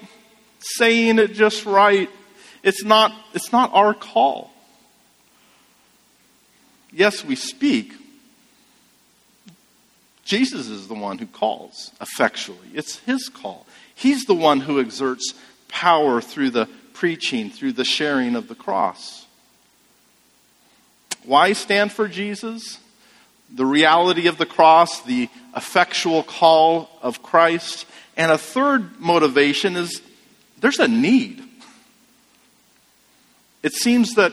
saying 0.60 1.18
it 1.18 1.32
just 1.32 1.66
right. 1.66 2.08
It's 2.62 2.84
not, 2.84 3.12
it's 3.34 3.50
not 3.50 3.74
our 3.74 3.92
call. 3.92 4.52
Yes, 6.92 7.24
we 7.24 7.34
speak, 7.34 7.92
Jesus 10.30 10.68
is 10.68 10.86
the 10.86 10.94
one 10.94 11.18
who 11.18 11.26
calls 11.26 11.90
effectually. 12.00 12.68
It's 12.72 13.00
his 13.00 13.28
call. 13.28 13.66
He's 13.96 14.26
the 14.26 14.34
one 14.34 14.60
who 14.60 14.78
exerts 14.78 15.34
power 15.66 16.20
through 16.20 16.50
the 16.50 16.68
preaching, 16.92 17.50
through 17.50 17.72
the 17.72 17.84
sharing 17.84 18.36
of 18.36 18.46
the 18.46 18.54
cross. 18.54 19.26
Why 21.24 21.52
stand 21.52 21.90
for 21.90 22.06
Jesus? 22.06 22.78
The 23.52 23.66
reality 23.66 24.28
of 24.28 24.38
the 24.38 24.46
cross, 24.46 25.02
the 25.02 25.28
effectual 25.56 26.22
call 26.22 26.88
of 27.02 27.24
Christ. 27.24 27.84
And 28.16 28.30
a 28.30 28.38
third 28.38 29.00
motivation 29.00 29.74
is 29.74 30.00
there's 30.60 30.78
a 30.78 30.86
need. 30.86 31.42
It 33.64 33.72
seems 33.72 34.14
that 34.14 34.32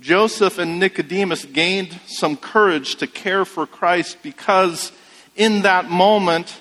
Joseph 0.00 0.56
and 0.56 0.78
Nicodemus 0.78 1.44
gained 1.44 2.00
some 2.06 2.34
courage 2.34 2.96
to 2.96 3.06
care 3.06 3.44
for 3.44 3.66
Christ 3.66 4.16
because 4.22 4.90
in 5.36 5.62
that 5.62 5.88
moment, 5.88 6.60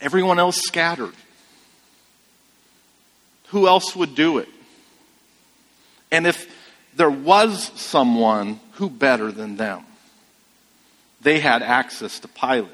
everyone 0.00 0.38
else 0.38 0.60
scattered. 0.60 1.14
Who 3.48 3.68
else 3.68 3.94
would 3.94 4.14
do 4.14 4.38
it? 4.38 4.48
And 6.10 6.26
if 6.26 6.50
there 6.96 7.10
was 7.10 7.70
someone, 7.74 8.60
who 8.72 8.88
better 8.88 9.32
than 9.32 9.56
them? 9.56 9.84
They 11.20 11.40
had 11.40 11.62
access 11.62 12.20
to 12.20 12.28
Pilate. 12.28 12.68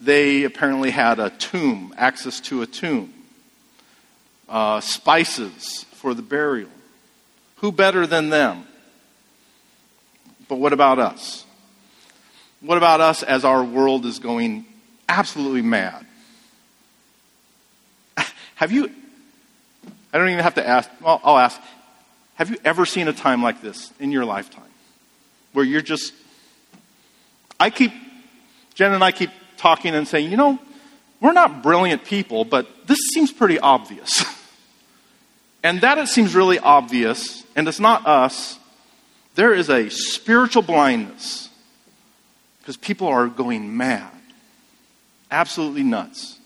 They 0.00 0.44
apparently 0.44 0.90
had 0.90 1.18
a 1.18 1.30
tomb, 1.30 1.92
access 1.96 2.40
to 2.42 2.62
a 2.62 2.66
tomb, 2.66 3.12
uh, 4.48 4.80
spices 4.80 5.84
for 5.92 6.14
the 6.14 6.22
burial. 6.22 6.70
Who 7.56 7.72
better 7.72 8.06
than 8.06 8.30
them? 8.30 8.66
But 10.48 10.56
what 10.56 10.72
about 10.72 10.98
us? 10.98 11.44
What 12.60 12.78
about 12.78 13.00
us 13.00 13.22
as 13.22 13.44
our 13.44 13.62
world 13.62 14.04
is 14.04 14.18
going 14.18 14.64
absolutely 15.08 15.62
mad? 15.62 16.04
Have 18.56 18.72
you, 18.72 18.90
I 20.12 20.18
don't 20.18 20.30
even 20.30 20.42
have 20.42 20.56
to 20.56 20.66
ask, 20.66 20.90
well, 21.00 21.20
I'll 21.22 21.38
ask, 21.38 21.60
have 22.34 22.50
you 22.50 22.56
ever 22.64 22.84
seen 22.84 23.06
a 23.06 23.12
time 23.12 23.40
like 23.40 23.62
this 23.62 23.92
in 24.00 24.10
your 24.10 24.24
lifetime? 24.24 24.64
Where 25.52 25.64
you're 25.64 25.80
just, 25.80 26.12
I 27.60 27.70
keep, 27.70 27.92
Jen 28.74 28.92
and 28.92 29.04
I 29.04 29.12
keep 29.12 29.30
talking 29.58 29.94
and 29.94 30.08
saying, 30.08 30.28
you 30.32 30.36
know, 30.36 30.58
we're 31.20 31.32
not 31.32 31.62
brilliant 31.62 32.04
people, 32.04 32.44
but 32.44 32.66
this 32.88 32.98
seems 33.14 33.30
pretty 33.30 33.60
obvious. 33.60 34.24
and 35.62 35.80
that 35.82 35.98
it 35.98 36.08
seems 36.08 36.34
really 36.34 36.58
obvious, 36.58 37.44
and 37.54 37.68
it's 37.68 37.78
not 37.78 38.08
us, 38.08 38.58
there 39.36 39.54
is 39.54 39.70
a 39.70 39.88
spiritual 39.88 40.62
blindness 40.62 41.47
because 42.68 42.76
people 42.76 43.08
are 43.08 43.28
going 43.28 43.78
mad. 43.78 44.12
Absolutely 45.30 45.82
nuts. 45.82 46.38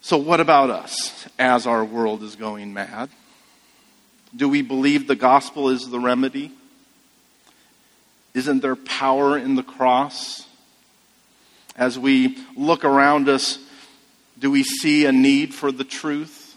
So, 0.00 0.16
what 0.16 0.38
about 0.38 0.70
us 0.70 1.26
as 1.40 1.66
our 1.66 1.84
world 1.84 2.22
is 2.22 2.36
going 2.36 2.72
mad? 2.72 3.10
Do 4.36 4.48
we 4.48 4.62
believe 4.62 5.08
the 5.08 5.16
gospel 5.16 5.70
is 5.70 5.90
the 5.90 5.98
remedy? 5.98 6.52
Isn't 8.32 8.62
there 8.62 8.76
power 8.76 9.36
in 9.36 9.56
the 9.56 9.64
cross? 9.64 10.46
As 11.74 11.98
we 11.98 12.38
look 12.56 12.84
around 12.84 13.28
us, 13.28 13.58
do 14.38 14.52
we 14.52 14.62
see 14.62 15.04
a 15.04 15.10
need 15.10 15.52
for 15.52 15.72
the 15.72 15.82
truth? 15.82 16.54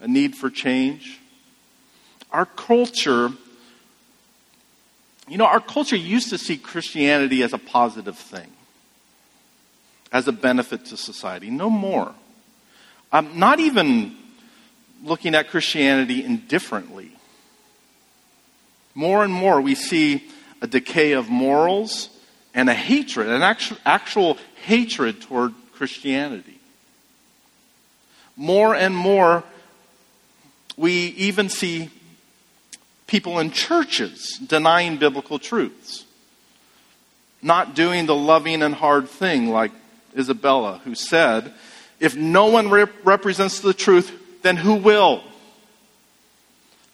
A 0.00 0.06
need 0.06 0.36
for 0.36 0.50
change? 0.50 1.18
Our 2.30 2.44
culture 2.44 3.32
you 5.32 5.38
know, 5.38 5.46
our 5.46 5.60
culture 5.60 5.96
used 5.96 6.28
to 6.30 6.36
see 6.36 6.58
Christianity 6.58 7.42
as 7.42 7.54
a 7.54 7.58
positive 7.58 8.18
thing, 8.18 8.52
as 10.12 10.28
a 10.28 10.32
benefit 10.32 10.84
to 10.86 10.96
society. 10.96 11.48
No 11.48 11.70
more. 11.70 12.14
I'm 13.10 13.38
not 13.38 13.58
even 13.58 14.14
looking 15.02 15.34
at 15.34 15.48
Christianity 15.48 16.22
indifferently. 16.22 17.12
More 18.94 19.24
and 19.24 19.32
more, 19.32 19.60
we 19.60 19.74
see 19.74 20.22
a 20.60 20.66
decay 20.66 21.12
of 21.12 21.30
morals 21.30 22.10
and 22.52 22.68
a 22.68 22.74
hatred, 22.74 23.28
an 23.28 23.40
actual, 23.40 23.78
actual 23.86 24.38
hatred 24.66 25.22
toward 25.22 25.54
Christianity. 25.72 26.60
More 28.36 28.74
and 28.74 28.94
more, 28.94 29.44
We 30.76 30.92
even 30.92 31.48
see 31.48 31.90
people 33.12 33.38
in 33.40 33.50
churches 33.50 34.40
denying 34.46 34.96
biblical 34.96 35.38
truths, 35.38 36.06
not 37.42 37.74
doing 37.74 38.06
the 38.06 38.14
loving 38.14 38.62
and 38.62 38.74
hard 38.74 39.06
thing 39.06 39.50
like 39.50 39.70
Isabella, 40.18 40.80
who 40.84 40.94
said, 40.94 41.52
If 42.00 42.16
no 42.16 42.46
one 42.46 42.70
rep- 42.70 43.04
represents 43.04 43.60
the 43.60 43.74
truth, 43.74 44.10
then 44.40 44.56
who 44.56 44.76
will? 44.76 45.22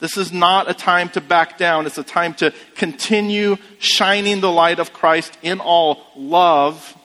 This 0.00 0.16
is 0.16 0.32
not 0.32 0.68
a 0.68 0.74
time 0.74 1.08
to 1.10 1.20
back 1.20 1.56
down. 1.56 1.86
It's 1.86 1.98
a 1.98 2.02
time 2.02 2.34
to 2.34 2.52
continue 2.74 3.56
shining 3.78 4.40
the 4.40 4.50
light 4.50 4.80
of 4.80 4.92
Christ 4.92 5.38
in 5.42 5.60
all 5.60 6.02
love. 6.16 6.96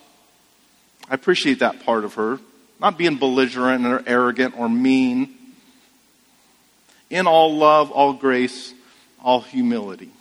I 1.08 1.14
appreciate 1.14 1.60
that 1.60 1.86
part 1.86 2.04
of 2.04 2.16
her. 2.16 2.40
Not 2.80 2.98
being 2.98 3.18
belligerent 3.18 3.86
or 3.86 4.02
arrogant 4.08 4.56
or 4.58 4.68
mean. 4.68 5.36
In 7.12 7.28
all 7.28 7.56
love, 7.56 7.92
all 7.92 8.14
grace, 8.14 8.74
all 9.24 9.42
humility. 9.42 10.12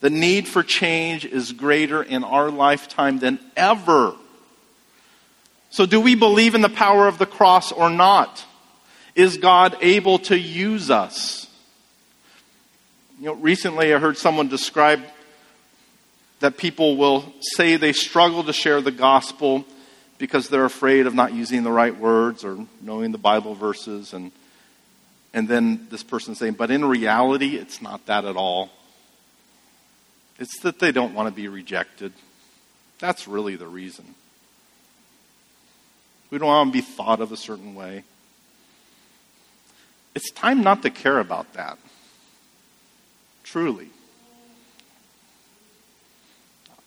The 0.00 0.10
need 0.10 0.46
for 0.46 0.62
change 0.62 1.24
is 1.24 1.52
greater 1.52 2.02
in 2.02 2.24
our 2.24 2.50
lifetime 2.50 3.20
than 3.20 3.38
ever. 3.56 4.14
So, 5.70 5.86
do 5.86 6.00
we 6.00 6.14
believe 6.14 6.54
in 6.54 6.60
the 6.60 6.68
power 6.68 7.08
of 7.08 7.18
the 7.18 7.26
cross 7.26 7.72
or 7.72 7.88
not? 7.88 8.44
Is 9.14 9.38
God 9.38 9.76
able 9.80 10.18
to 10.20 10.38
use 10.38 10.90
us? 10.90 11.48
You 13.18 13.26
know, 13.26 13.34
recently 13.34 13.94
I 13.94 13.98
heard 13.98 14.18
someone 14.18 14.48
describe 14.48 15.00
that 16.40 16.58
people 16.58 16.96
will 16.96 17.32
say 17.40 17.76
they 17.76 17.92
struggle 17.92 18.44
to 18.44 18.52
share 18.52 18.80
the 18.80 18.90
gospel 18.90 19.64
because 20.18 20.48
they're 20.48 20.64
afraid 20.64 21.06
of 21.06 21.14
not 21.14 21.32
using 21.32 21.62
the 21.62 21.72
right 21.72 21.96
words 21.96 22.44
or 22.44 22.66
knowing 22.82 23.12
the 23.12 23.18
Bible 23.18 23.54
verses 23.54 24.12
and 24.12 24.32
and 25.34 25.48
then 25.48 25.88
this 25.90 26.04
person 26.04 26.36
saying, 26.36 26.54
but 26.54 26.70
in 26.70 26.84
reality 26.84 27.56
it's 27.56 27.82
not 27.82 28.06
that 28.06 28.24
at 28.24 28.36
all. 28.36 28.70
It's 30.38 30.60
that 30.60 30.78
they 30.78 30.92
don't 30.92 31.12
want 31.12 31.28
to 31.28 31.34
be 31.34 31.48
rejected. 31.48 32.12
That's 33.00 33.28
really 33.28 33.56
the 33.56 33.66
reason. 33.66 34.14
We 36.30 36.38
don't 36.38 36.48
want 36.48 36.68
to 36.68 36.72
be 36.72 36.80
thought 36.80 37.20
of 37.20 37.32
a 37.32 37.36
certain 37.36 37.74
way. 37.74 38.04
It's 40.14 40.30
time 40.30 40.62
not 40.62 40.82
to 40.82 40.90
care 40.90 41.18
about 41.18 41.52
that. 41.54 41.78
Truly. 43.42 43.88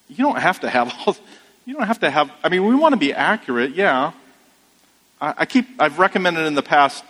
You 0.08 0.18
don't 0.18 0.40
have 0.40 0.62
to 0.62 0.70
have 0.70 0.94
all, 1.06 1.18
you 1.66 1.74
don't 1.74 1.88
have 1.88 2.00
to 2.00 2.10
have, 2.10 2.32
I 2.44 2.50
mean, 2.50 2.66
we 2.66 2.76
want 2.76 2.94
to 2.94 2.98
be 2.98 3.14
accurate, 3.14 3.76
yeah. 3.76 4.14
I, 5.20 5.34
I 5.40 5.46
keep, 5.46 5.68
I've 5.80 6.00
recommended 6.00 6.46
in 6.46 6.56
the 6.56 6.64
past 6.64 7.04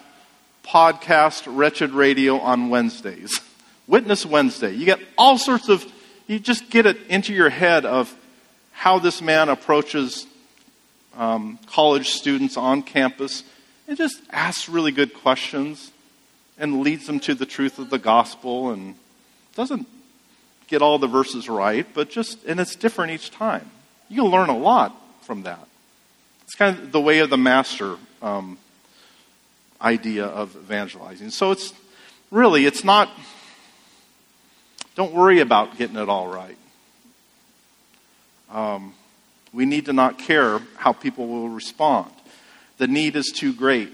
podcast 0.67 1.43
Wretched 1.47 1.91
Radio 1.91 2.39
on 2.39 2.69
Wednesdays. 2.69 3.39
Witness 3.87 4.25
Wednesday. 4.25 4.73
You 4.73 4.85
get 4.85 4.99
all 5.17 5.37
sorts 5.37 5.69
of, 5.69 5.85
you 6.27 6.39
just 6.39 6.69
get 6.69 6.85
it 6.85 6.97
into 7.07 7.33
your 7.33 7.49
head 7.49 7.85
of 7.85 8.13
how 8.73 8.99
this 8.99 9.21
man 9.21 9.47
approaches 9.47 10.27
um, 11.15 11.57
college 11.67 12.09
students 12.09 12.57
on 12.57 12.83
campus 12.83 13.43
and 13.87 13.97
just 13.97 14.21
asks 14.29 14.67
really 14.67 14.91
good 14.91 15.13
questions 15.13 15.91
and 16.57 16.81
leads 16.81 17.07
them 17.07 17.19
to 17.21 17.33
the 17.33 17.45
truth 17.45 17.79
of 17.79 17.89
the 17.89 17.97
gospel 17.97 18.71
and 18.71 18.95
doesn't 19.55 19.87
get 20.67 20.81
all 20.81 20.99
the 20.99 21.07
verses 21.07 21.47
right, 21.47 21.87
but 21.93 22.09
just, 22.09 22.43
and 22.43 22.59
it's 22.59 22.75
different 22.75 23.11
each 23.13 23.31
time. 23.31 23.71
You 24.09 24.25
learn 24.25 24.49
a 24.49 24.57
lot 24.57 24.95
from 25.21 25.43
that. 25.43 25.65
It's 26.43 26.55
kind 26.55 26.77
of 26.77 26.91
the 26.91 26.99
way 26.99 27.19
of 27.19 27.29
the 27.29 27.37
master 27.37 27.95
um, 28.21 28.57
idea 29.81 30.25
of 30.25 30.55
evangelizing. 30.55 31.29
So 31.29 31.51
it's 31.51 31.73
really, 32.31 32.65
it's 32.65 32.83
not, 32.83 33.09
don't 34.95 35.13
worry 35.13 35.39
about 35.39 35.77
getting 35.77 35.97
it 35.97 36.09
all 36.09 36.27
right. 36.27 36.57
Um, 38.51 38.93
we 39.53 39.65
need 39.65 39.85
to 39.85 39.93
not 39.93 40.17
care 40.17 40.59
how 40.77 40.93
people 40.93 41.27
will 41.27 41.49
respond. 41.49 42.11
The 42.77 42.87
need 42.87 43.15
is 43.15 43.31
too 43.35 43.53
great. 43.53 43.89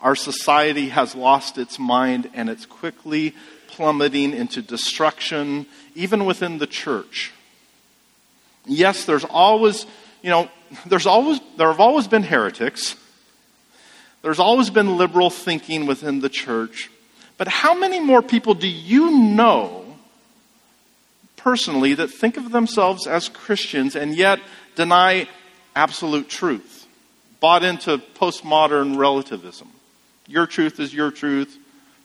Our 0.00 0.16
society 0.16 0.88
has 0.88 1.14
lost 1.14 1.58
its 1.58 1.78
mind 1.78 2.30
and 2.34 2.48
it's 2.48 2.66
quickly 2.66 3.34
plummeting 3.68 4.32
into 4.32 4.62
destruction, 4.62 5.66
even 5.94 6.24
within 6.24 6.58
the 6.58 6.66
church. 6.66 7.32
Yes, 8.66 9.04
there's 9.04 9.24
always, 9.24 9.86
you 10.22 10.30
know, 10.30 10.50
there's 10.86 11.06
always, 11.06 11.40
there 11.56 11.68
have 11.68 11.80
always 11.80 12.06
been 12.06 12.22
heretics. 12.22 12.96
There's 14.22 14.38
always 14.38 14.70
been 14.70 14.96
liberal 14.96 15.30
thinking 15.30 15.86
within 15.86 16.20
the 16.20 16.28
church. 16.28 16.90
But 17.38 17.48
how 17.48 17.74
many 17.74 18.00
more 18.00 18.22
people 18.22 18.54
do 18.54 18.68
you 18.68 19.10
know 19.10 19.96
personally 21.36 21.94
that 21.94 22.08
think 22.08 22.36
of 22.36 22.52
themselves 22.52 23.06
as 23.06 23.30
Christians 23.30 23.96
and 23.96 24.14
yet 24.14 24.40
deny 24.76 25.26
absolute 25.74 26.28
truth? 26.28 26.86
Bought 27.40 27.64
into 27.64 27.98
postmodern 27.98 28.98
relativism. 28.98 29.68
Your 30.26 30.46
truth 30.46 30.78
is 30.78 30.92
your 30.92 31.10
truth. 31.10 31.56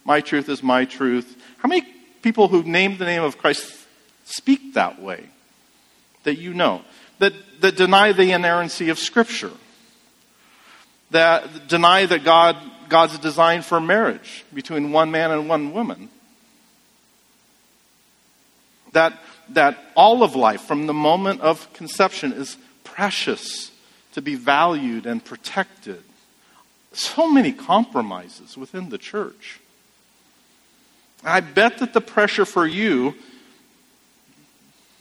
My 0.05 0.21
truth 0.21 0.47
is 0.47 0.63
my 0.63 0.85
truth. 0.85 1.35
How 1.57 1.67
many 1.67 1.85
people 2.21 2.47
who 2.47 2.63
name 2.63 2.97
the 2.97 3.05
name 3.05 3.23
of 3.23 3.37
Christ 3.37 3.85
speak 4.23 4.75
that 4.75 5.01
way 5.01 5.25
that 6.23 6.37
you 6.37 6.53
know? 6.53 6.81
That, 7.19 7.33
that 7.61 7.75
deny 7.75 8.13
the 8.13 8.31
inerrancy 8.31 8.89
of 8.89 8.99
Scripture. 8.99 9.51
That 11.11 11.67
deny 11.67 12.05
that 12.05 12.23
God, 12.23 12.57
God's 12.89 13.17
design 13.19 13.61
for 13.61 13.79
marriage 13.79 14.43
between 14.53 14.91
one 14.91 15.11
man 15.11 15.31
and 15.31 15.47
one 15.47 15.73
woman. 15.73 16.09
That, 18.93 19.13
that 19.49 19.77
all 19.95 20.23
of 20.23 20.35
life, 20.35 20.61
from 20.61 20.87
the 20.87 20.93
moment 20.93 21.41
of 21.41 21.71
conception, 21.73 22.31
is 22.33 22.57
precious 22.83 23.71
to 24.13 24.21
be 24.21 24.35
valued 24.35 25.05
and 25.05 25.23
protected 25.23 26.01
so 26.93 27.29
many 27.29 27.51
compromises 27.51 28.57
within 28.57 28.89
the 28.89 28.97
church. 28.97 29.59
I 31.23 31.41
bet 31.41 31.79
that 31.79 31.93
the 31.93 32.01
pressure 32.01 32.45
for 32.45 32.65
you, 32.65 33.15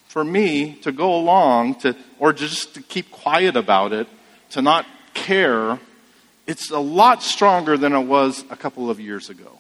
for 0.09 0.25
me, 0.25 0.75
to 0.83 0.91
go 0.91 1.15
along, 1.15 1.77
to, 1.81 1.97
or 2.19 2.33
just 2.33 2.75
to 2.75 2.83
keep 2.83 3.11
quiet 3.11 3.57
about 3.57 3.93
it, 3.93 4.09
to 4.51 4.63
not 4.63 4.87
care, 5.13 5.79
it's 6.47 6.71
a 6.71 6.79
lot 6.79 7.23
stronger 7.23 7.77
than 7.77 7.93
it 7.93 8.07
was 8.07 8.45
a 8.51 8.57
couple 8.57 8.91
of 8.91 9.01
years 9.01 9.31
ago. 9.31 9.59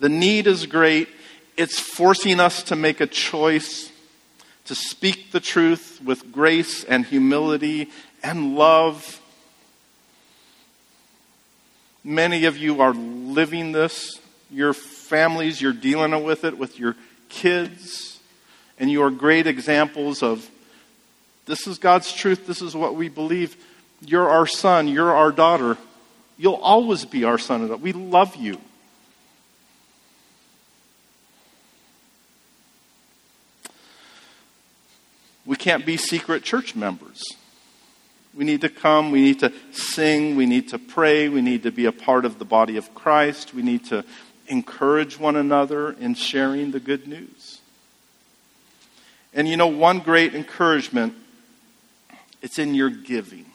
The 0.00 0.08
need 0.08 0.46
is 0.46 0.66
great. 0.66 1.08
It's 1.56 1.80
forcing 1.80 2.38
us 2.40 2.62
to 2.64 2.76
make 2.76 3.00
a 3.00 3.06
choice 3.06 3.90
to 4.66 4.74
speak 4.74 5.32
the 5.32 5.40
truth 5.40 6.00
with 6.04 6.30
grace 6.30 6.84
and 6.84 7.04
humility 7.04 7.90
and 8.22 8.54
love 8.54 9.20
Many 12.08 12.46
of 12.46 12.56
you 12.56 12.80
are 12.80 12.94
living 12.94 13.72
this. 13.72 14.18
Your 14.50 14.72
families, 14.72 15.60
you're 15.60 15.74
dealing 15.74 16.24
with 16.24 16.44
it 16.44 16.56
with 16.56 16.78
your 16.78 16.96
kids. 17.28 18.18
And 18.78 18.90
you 18.90 19.02
are 19.02 19.10
great 19.10 19.46
examples 19.46 20.22
of 20.22 20.48
this 21.44 21.66
is 21.66 21.76
God's 21.76 22.10
truth. 22.10 22.46
This 22.46 22.62
is 22.62 22.74
what 22.74 22.94
we 22.94 23.10
believe. 23.10 23.62
You're 24.00 24.28
our 24.28 24.46
son. 24.46 24.88
You're 24.88 25.12
our 25.12 25.32
daughter. 25.32 25.76
You'll 26.36 26.54
always 26.54 27.04
be 27.04 27.24
our 27.24 27.38
son 27.38 27.60
and 27.62 27.70
daughter. 27.70 27.82
We 27.82 27.92
love 27.92 28.36
you. 28.36 28.60
We 35.44 35.56
can't 35.56 35.86
be 35.86 35.96
secret 35.96 36.42
church 36.42 36.76
members. 36.76 37.22
We 38.34 38.44
need 38.44 38.60
to 38.60 38.68
come, 38.68 39.10
we 39.10 39.22
need 39.22 39.40
to 39.40 39.52
sing, 39.72 40.36
we 40.36 40.46
need 40.46 40.68
to 40.68 40.78
pray, 40.78 41.28
we 41.28 41.40
need 41.40 41.62
to 41.62 41.72
be 41.72 41.86
a 41.86 41.92
part 41.92 42.24
of 42.24 42.38
the 42.38 42.44
body 42.44 42.76
of 42.76 42.94
Christ, 42.94 43.54
we 43.54 43.62
need 43.62 43.86
to 43.86 44.04
encourage 44.46 45.18
one 45.18 45.36
another 45.36 45.92
in 45.92 46.14
sharing 46.14 46.70
the 46.70 46.80
good 46.80 47.08
news. 47.08 47.60
And 49.32 49.48
you 49.48 49.56
know, 49.56 49.66
one 49.66 50.00
great 50.00 50.34
encouragement, 50.34 51.14
it's 52.42 52.58
in 52.58 52.74
your 52.74 52.90
giving. 52.90 53.46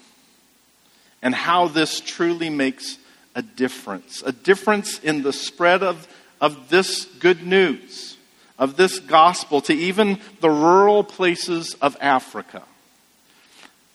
And 1.23 1.33
how 1.33 1.69
this 1.69 1.99
truly 2.01 2.51
makes 2.51 2.99
a 3.33 3.41
difference. 3.41 4.21
A 4.23 4.31
difference 4.31 4.99
in 4.99 5.23
the 5.23 5.33
spread 5.33 5.81
of, 5.81 6.07
of 6.39 6.69
this 6.69 7.05
good 7.05 7.47
news, 7.47 8.17
of 8.59 8.75
this 8.75 8.99
gospel 8.99 9.61
to 9.61 9.73
even 9.73 10.19
the 10.41 10.49
rural 10.49 11.03
places 11.03 11.75
of 11.81 11.97
Africa. 12.01 12.61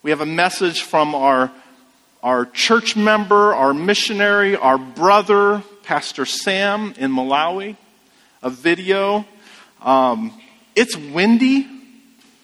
We 0.03 0.11
have 0.11 0.22
a 0.22 0.26
message 0.26 0.81
from 0.81 1.14
our, 1.14 1.53
our 2.22 2.47
church 2.47 2.97
member, 2.97 3.55
our 3.55 3.74
missionary, 3.74 4.57
our 4.57 4.79
brother, 4.79 5.62
Pastor 5.83 6.24
Sam 6.24 6.95
in 6.97 7.12
Malawi, 7.12 7.76
a 8.43 8.49
video. 8.49 9.26
Um, 9.83 10.33
it's 10.74 10.97
windy, 10.97 11.66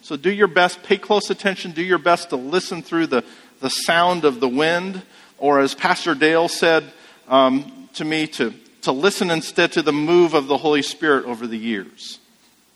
so 0.01 0.15
do 0.15 0.31
your 0.31 0.47
best, 0.47 0.83
pay 0.83 0.97
close 0.97 1.31
attention, 1.31 1.71
do 1.71 1.81
your 1.81 1.97
best 1.97 2.29
to 2.29 2.35
listen 2.35 2.83
through 2.83 3.07
the, 3.07 3.23
the 3.65 3.69
sound 3.71 4.25
of 4.25 4.39
the 4.39 4.47
wind. 4.47 5.01
Or 5.39 5.59
as 5.59 5.73
Pastor 5.73 6.13
Dale 6.13 6.47
said, 6.47 6.83
um, 7.27 7.89
to 7.95 8.05
me 8.05 8.27
to, 8.27 8.53
to 8.83 8.91
listen 8.91 9.31
instead 9.31 9.71
to 9.71 9.81
the 9.81 9.91
move 9.91 10.35
of 10.35 10.45
the 10.45 10.57
Holy 10.57 10.83
Spirit 10.83 11.25
over 11.25 11.47
the 11.47 11.57
years. 11.57 12.19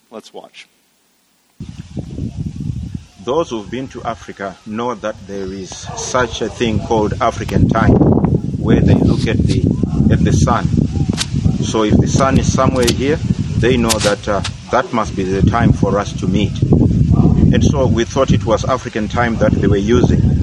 Let's 0.10 0.34
watch. 0.34 0.68
Those 3.24 3.52
who've 3.52 3.70
been 3.70 3.88
to 3.90 4.02
Africa 4.02 4.58
know 4.66 4.96
that 4.96 5.16
there 5.28 5.46
is 5.46 5.70
such 5.70 6.42
a 6.42 6.50
thing 6.50 6.80
called 6.80 7.14
African 7.22 7.70
time, 7.70 7.92
where 8.58 8.80
they 8.82 8.96
look 8.96 9.28
at 9.28 9.38
the 9.38 9.60
at 10.12 10.24
the 10.24 10.34
sun. 10.34 10.66
So 11.64 11.84
if 11.84 11.96
the 11.98 12.08
sun 12.08 12.40
is 12.40 12.52
somewhere 12.52 12.88
here, 12.88 13.18
they 13.62 13.78
know 13.78 13.92
that 14.00 14.28
uh, 14.28 14.42
that 14.72 14.92
must 14.92 15.16
be 15.16 15.24
the 15.24 15.48
time 15.48 15.72
for 15.72 16.00
us 16.00 16.20
to 16.22 16.28
meet. 16.28 16.60
And 17.54 17.64
so 17.64 17.86
we 17.86 18.06
thought 18.06 18.32
it 18.32 18.46
was 18.46 18.66
African 18.66 19.08
time 19.08 19.36
that 19.36 19.52
they 19.52 19.68
were 19.68 19.78
using. 19.98 20.39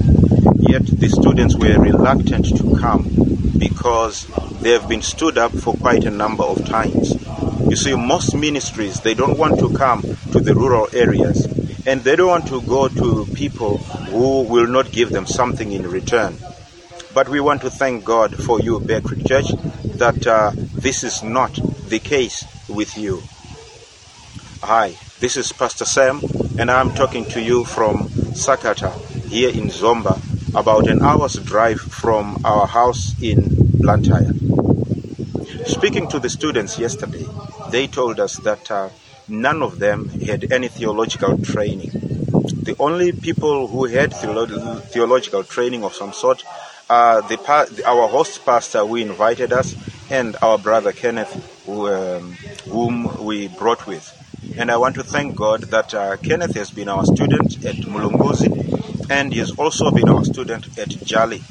Yet 0.67 0.85
the 0.85 1.07
students 1.07 1.55
were 1.55 1.79
reluctant 1.79 2.45
to 2.57 2.77
come 2.77 3.07
because 3.57 4.27
they 4.61 4.71
have 4.71 4.89
been 4.89 5.01
stood 5.01 5.37
up 5.37 5.51
for 5.53 5.73
quite 5.75 6.03
a 6.03 6.11
number 6.11 6.43
of 6.43 6.65
times. 6.65 7.13
You 7.69 7.75
see, 7.75 7.95
most 7.95 8.35
ministries, 8.35 8.99
they 8.99 9.13
don't 9.13 9.37
want 9.37 9.59
to 9.59 9.73
come 9.73 10.01
to 10.01 10.39
the 10.39 10.53
rural 10.53 10.89
areas 10.93 11.45
and 11.87 12.01
they 12.01 12.17
don't 12.17 12.27
want 12.27 12.47
to 12.47 12.61
go 12.61 12.89
to 12.89 13.25
people 13.33 13.77
who 13.77 14.41
will 14.41 14.67
not 14.67 14.91
give 14.91 15.09
them 15.11 15.25
something 15.25 15.71
in 15.71 15.89
return. 15.89 16.37
But 17.13 17.29
we 17.29 17.39
want 17.39 17.61
to 17.61 17.69
thank 17.69 18.03
God 18.03 18.35
for 18.35 18.59
you, 18.59 18.79
Bear 18.81 18.99
Creek 19.01 19.25
Church, 19.25 19.47
that 19.95 20.27
uh, 20.27 20.51
this 20.53 21.03
is 21.05 21.23
not 21.23 21.57
the 21.87 21.99
case 21.99 22.43
with 22.67 22.97
you. 22.97 23.21
Hi, 24.61 24.95
this 25.19 25.37
is 25.37 25.53
Pastor 25.53 25.85
Sam, 25.85 26.19
and 26.59 26.69
I'm 26.69 26.93
talking 26.93 27.23
to 27.25 27.41
you 27.41 27.63
from 27.63 28.09
Sakata 28.35 28.91
here 29.27 29.49
in 29.49 29.69
Zomba, 29.69 30.19
about 30.57 30.87
an 30.87 31.03
hour's 31.03 31.35
drive 31.35 31.79
from 31.79 32.41
our 32.43 32.65
house 32.65 33.13
in 33.21 33.45
Blantyre. 33.79 34.33
Speaking 35.67 36.07
to 36.07 36.19
the 36.19 36.31
students 36.31 36.79
yesterday, 36.79 37.25
they 37.69 37.85
told 37.85 38.19
us 38.19 38.37
that 38.37 38.71
uh, 38.71 38.89
none 39.27 39.61
of 39.61 39.77
them 39.77 40.09
had 40.09 40.51
any 40.51 40.67
theological 40.67 41.37
training. 41.37 41.91
The 41.93 42.75
only 42.79 43.11
people 43.11 43.67
who 43.67 43.85
had 43.85 44.09
theolo- 44.09 44.81
theological 44.81 45.43
training 45.43 45.83
of 45.83 45.93
some 45.93 46.11
sort 46.11 46.43
are 46.89 47.21
the 47.21 47.37
pa- 47.37 47.67
our 47.85 48.07
host 48.07 48.43
pastor 48.43 48.83
who 48.83 48.95
invited 48.95 49.53
us 49.53 49.75
and 50.09 50.35
our 50.41 50.57
brother 50.57 50.91
Kenneth, 50.91 51.33
who, 51.67 51.87
um, 51.87 52.31
whom 52.67 53.23
we 53.23 53.47
brought 53.47 53.85
with. 53.85 54.11
And 54.57 54.71
I 54.71 54.77
want 54.77 54.95
to 54.95 55.03
thank 55.03 55.35
God 55.35 55.61
that 55.69 55.93
uh, 55.93 56.17
Kenneth 56.17 56.55
has 56.55 56.71
been 56.71 56.89
our 56.89 57.05
student 57.05 57.63
at 57.63 57.75
Mulunguzi 57.75 58.86
and 59.09 59.31
he 59.33 59.39
has 59.39 59.51
also 59.51 59.91
been 59.91 60.09
our 60.09 60.23
student 60.23 60.77
at 60.77 60.89
Jali. 60.89 61.43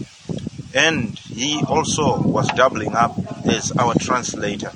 And 0.75 1.19
he 1.19 1.63
also 1.67 2.21
was 2.21 2.49
doubling 2.49 2.95
up 2.95 3.17
as 3.47 3.73
our 3.73 3.95
translator. 3.95 4.73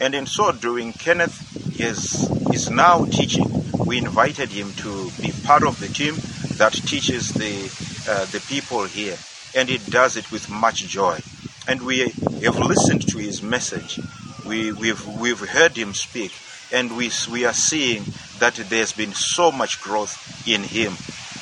And 0.00 0.14
in 0.14 0.26
so 0.26 0.52
doing, 0.52 0.92
Kenneth 0.92 1.80
is, 1.80 2.28
is 2.52 2.70
now 2.70 3.06
teaching. 3.06 3.46
We 3.86 3.98
invited 3.98 4.50
him 4.50 4.72
to 4.74 5.10
be 5.22 5.32
part 5.44 5.62
of 5.62 5.80
the 5.80 5.88
team 5.88 6.16
that 6.58 6.72
teaches 6.72 7.30
the, 7.30 8.10
uh, 8.10 8.26
the 8.26 8.44
people 8.48 8.84
here. 8.84 9.16
And 9.54 9.68
he 9.68 9.78
does 9.78 10.16
it 10.16 10.30
with 10.30 10.50
much 10.50 10.86
joy. 10.86 11.20
And 11.66 11.82
we 11.82 12.00
have 12.00 12.58
listened 12.58 13.08
to 13.08 13.18
his 13.18 13.42
message. 13.42 14.00
We, 14.46 14.72
we've, 14.72 15.06
we've 15.18 15.40
heard 15.40 15.76
him 15.76 15.94
speak. 15.94 16.32
And 16.72 16.96
we, 16.96 17.10
we 17.30 17.44
are 17.44 17.52
seeing 17.52 18.04
that 18.38 18.54
there's 18.54 18.92
been 18.92 19.12
so 19.12 19.52
much 19.52 19.80
growth 19.80 20.46
in 20.46 20.62
him. 20.62 20.94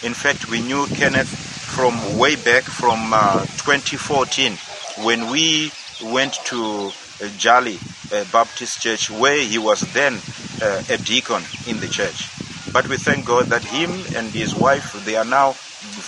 In 0.02 0.14
fact, 0.14 0.48
we 0.48 0.62
knew 0.62 0.86
Kenneth 0.86 1.28
from 1.28 2.18
way 2.18 2.34
back 2.36 2.62
from 2.64 3.12
uh, 3.12 3.44
2014 3.62 4.52
when 5.04 5.30
we 5.30 5.70
went 6.02 6.34
to 6.46 6.86
uh, 6.88 7.28
Jali 7.36 7.78
uh, 8.12 8.24
Baptist 8.32 8.80
Church 8.80 9.10
where 9.10 9.42
he 9.42 9.58
was 9.58 9.80
then 9.92 10.18
uh, 10.62 10.82
a 10.88 10.96
deacon 10.96 11.42
in 11.68 11.80
the 11.80 11.88
church. 11.88 12.28
But 12.72 12.88
we 12.88 12.96
thank 12.96 13.26
God 13.26 13.46
that 13.46 13.62
him 13.62 13.90
and 14.16 14.28
his 14.32 14.54
wife, 14.54 15.04
they 15.04 15.16
are 15.16 15.24
now 15.24 15.52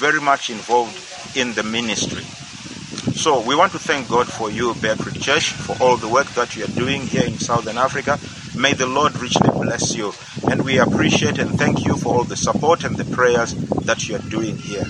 very 0.00 0.20
much 0.20 0.48
involved 0.48 0.96
in 1.36 1.52
the 1.52 1.62
ministry. 1.62 2.24
So 3.12 3.40
we 3.46 3.54
want 3.54 3.72
to 3.72 3.78
thank 3.78 4.08
God 4.08 4.26
for 4.26 4.50
you, 4.50 4.74
Creek 4.74 5.20
Church, 5.20 5.52
for 5.52 5.76
all 5.82 5.96
the 5.96 6.08
work 6.08 6.28
that 6.34 6.56
you 6.56 6.64
are 6.64 6.74
doing 6.78 7.02
here 7.02 7.24
in 7.26 7.38
Southern 7.38 7.76
Africa. 7.76 8.18
May 8.62 8.74
the 8.74 8.86
Lord 8.86 9.18
richly 9.18 9.50
bless 9.50 9.96
you. 9.96 10.12
And 10.48 10.62
we 10.62 10.78
appreciate 10.78 11.40
and 11.40 11.58
thank 11.58 11.84
you 11.84 11.96
for 11.96 12.14
all 12.14 12.22
the 12.22 12.36
support 12.36 12.84
and 12.84 12.96
the 12.96 13.04
prayers 13.04 13.54
that 13.54 14.08
you 14.08 14.14
are 14.14 14.28
doing 14.30 14.56
here. 14.56 14.86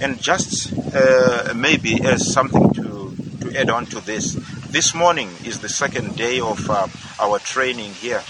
And 0.00 0.22
just 0.22 0.72
uh, 0.94 1.52
maybe 1.56 2.00
as 2.00 2.32
something 2.32 2.72
to, 2.74 3.12
to 3.40 3.58
add 3.58 3.70
on 3.70 3.86
to 3.86 4.00
this, 4.00 4.34
this 4.70 4.94
morning 4.94 5.30
is 5.44 5.58
the 5.58 5.68
second 5.68 6.14
day 6.16 6.38
of 6.38 6.70
uh, 6.70 6.86
our 7.18 7.40
training 7.40 7.92
here. 7.94 8.22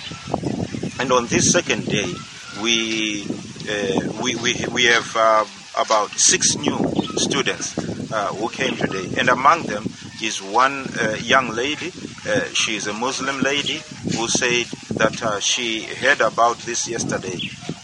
And 0.98 1.12
on 1.12 1.26
this 1.26 1.52
second 1.52 1.84
day, 1.84 2.10
we, 2.62 3.24
uh, 3.68 4.22
we, 4.22 4.36
we, 4.36 4.54
we 4.72 4.84
have 4.84 5.14
uh, 5.16 5.44
about 5.78 6.12
six 6.12 6.56
new 6.56 6.78
students 7.18 7.76
uh, 8.10 8.28
who 8.28 8.48
came 8.48 8.74
today. 8.74 9.06
And 9.18 9.28
among 9.28 9.64
them 9.64 9.84
is 10.22 10.40
one 10.40 10.86
uh, 10.98 11.16
young 11.20 11.50
lady. 11.50 11.92
Uh, 12.26 12.44
she 12.54 12.76
is 12.76 12.86
a 12.86 12.94
Muslim 12.94 13.42
lady 13.42 13.82
who 14.14 14.28
said 14.28 14.66
that 14.98 15.22
uh, 15.22 15.40
she 15.40 15.82
heard 15.82 16.20
about 16.20 16.58
this 16.60 16.88
yesterday 16.88 17.38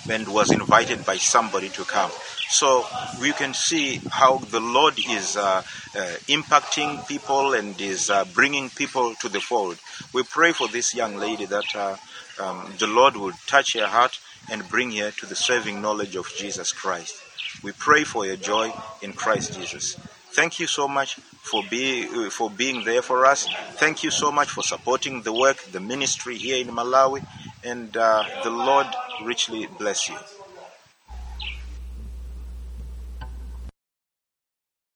and 0.08 0.28
was 0.28 0.52
invited 0.52 1.04
by 1.04 1.16
somebody 1.16 1.68
to 1.70 1.84
come. 1.84 2.10
So 2.48 2.84
we 3.20 3.32
can 3.32 3.54
see 3.54 4.00
how 4.08 4.38
the 4.38 4.60
Lord 4.60 4.98
is 4.98 5.36
uh, 5.36 5.62
uh, 5.94 6.16
impacting 6.28 7.06
people 7.08 7.54
and 7.54 7.80
is 7.80 8.10
uh, 8.10 8.24
bringing 8.34 8.70
people 8.70 9.14
to 9.16 9.28
the 9.28 9.40
fold. 9.40 9.78
We 10.12 10.22
pray 10.22 10.52
for 10.52 10.68
this 10.68 10.94
young 10.94 11.16
lady 11.16 11.46
that 11.46 11.74
uh, 11.74 11.96
um, 12.38 12.72
the 12.78 12.86
Lord 12.86 13.16
will 13.16 13.32
touch 13.46 13.74
her 13.74 13.86
heart 13.86 14.18
and 14.50 14.68
bring 14.68 14.92
her 14.96 15.10
to 15.10 15.26
the 15.26 15.34
saving 15.34 15.82
knowledge 15.82 16.16
of 16.16 16.28
Jesus 16.36 16.72
Christ. 16.72 17.16
We 17.62 17.72
pray 17.72 18.04
for 18.04 18.26
your 18.26 18.36
joy 18.36 18.72
in 19.02 19.12
Christ 19.12 19.54
Jesus. 19.54 19.96
Thank 20.36 20.60
you 20.60 20.66
so 20.66 20.86
much 20.86 21.14
for, 21.14 21.62
be, 21.70 22.04
for 22.28 22.50
being 22.50 22.84
there 22.84 23.00
for 23.00 23.24
us. 23.24 23.48
Thank 23.82 24.04
you 24.04 24.10
so 24.10 24.30
much 24.30 24.50
for 24.50 24.62
supporting 24.62 25.22
the 25.22 25.32
work, 25.32 25.56
the 25.72 25.80
ministry 25.80 26.36
here 26.36 26.58
in 26.58 26.68
Malawi, 26.68 27.24
and 27.64 27.96
uh, 27.96 28.22
the 28.44 28.50
Lord 28.50 28.86
richly 29.24 29.66
bless 29.78 30.10
you. 30.10 30.16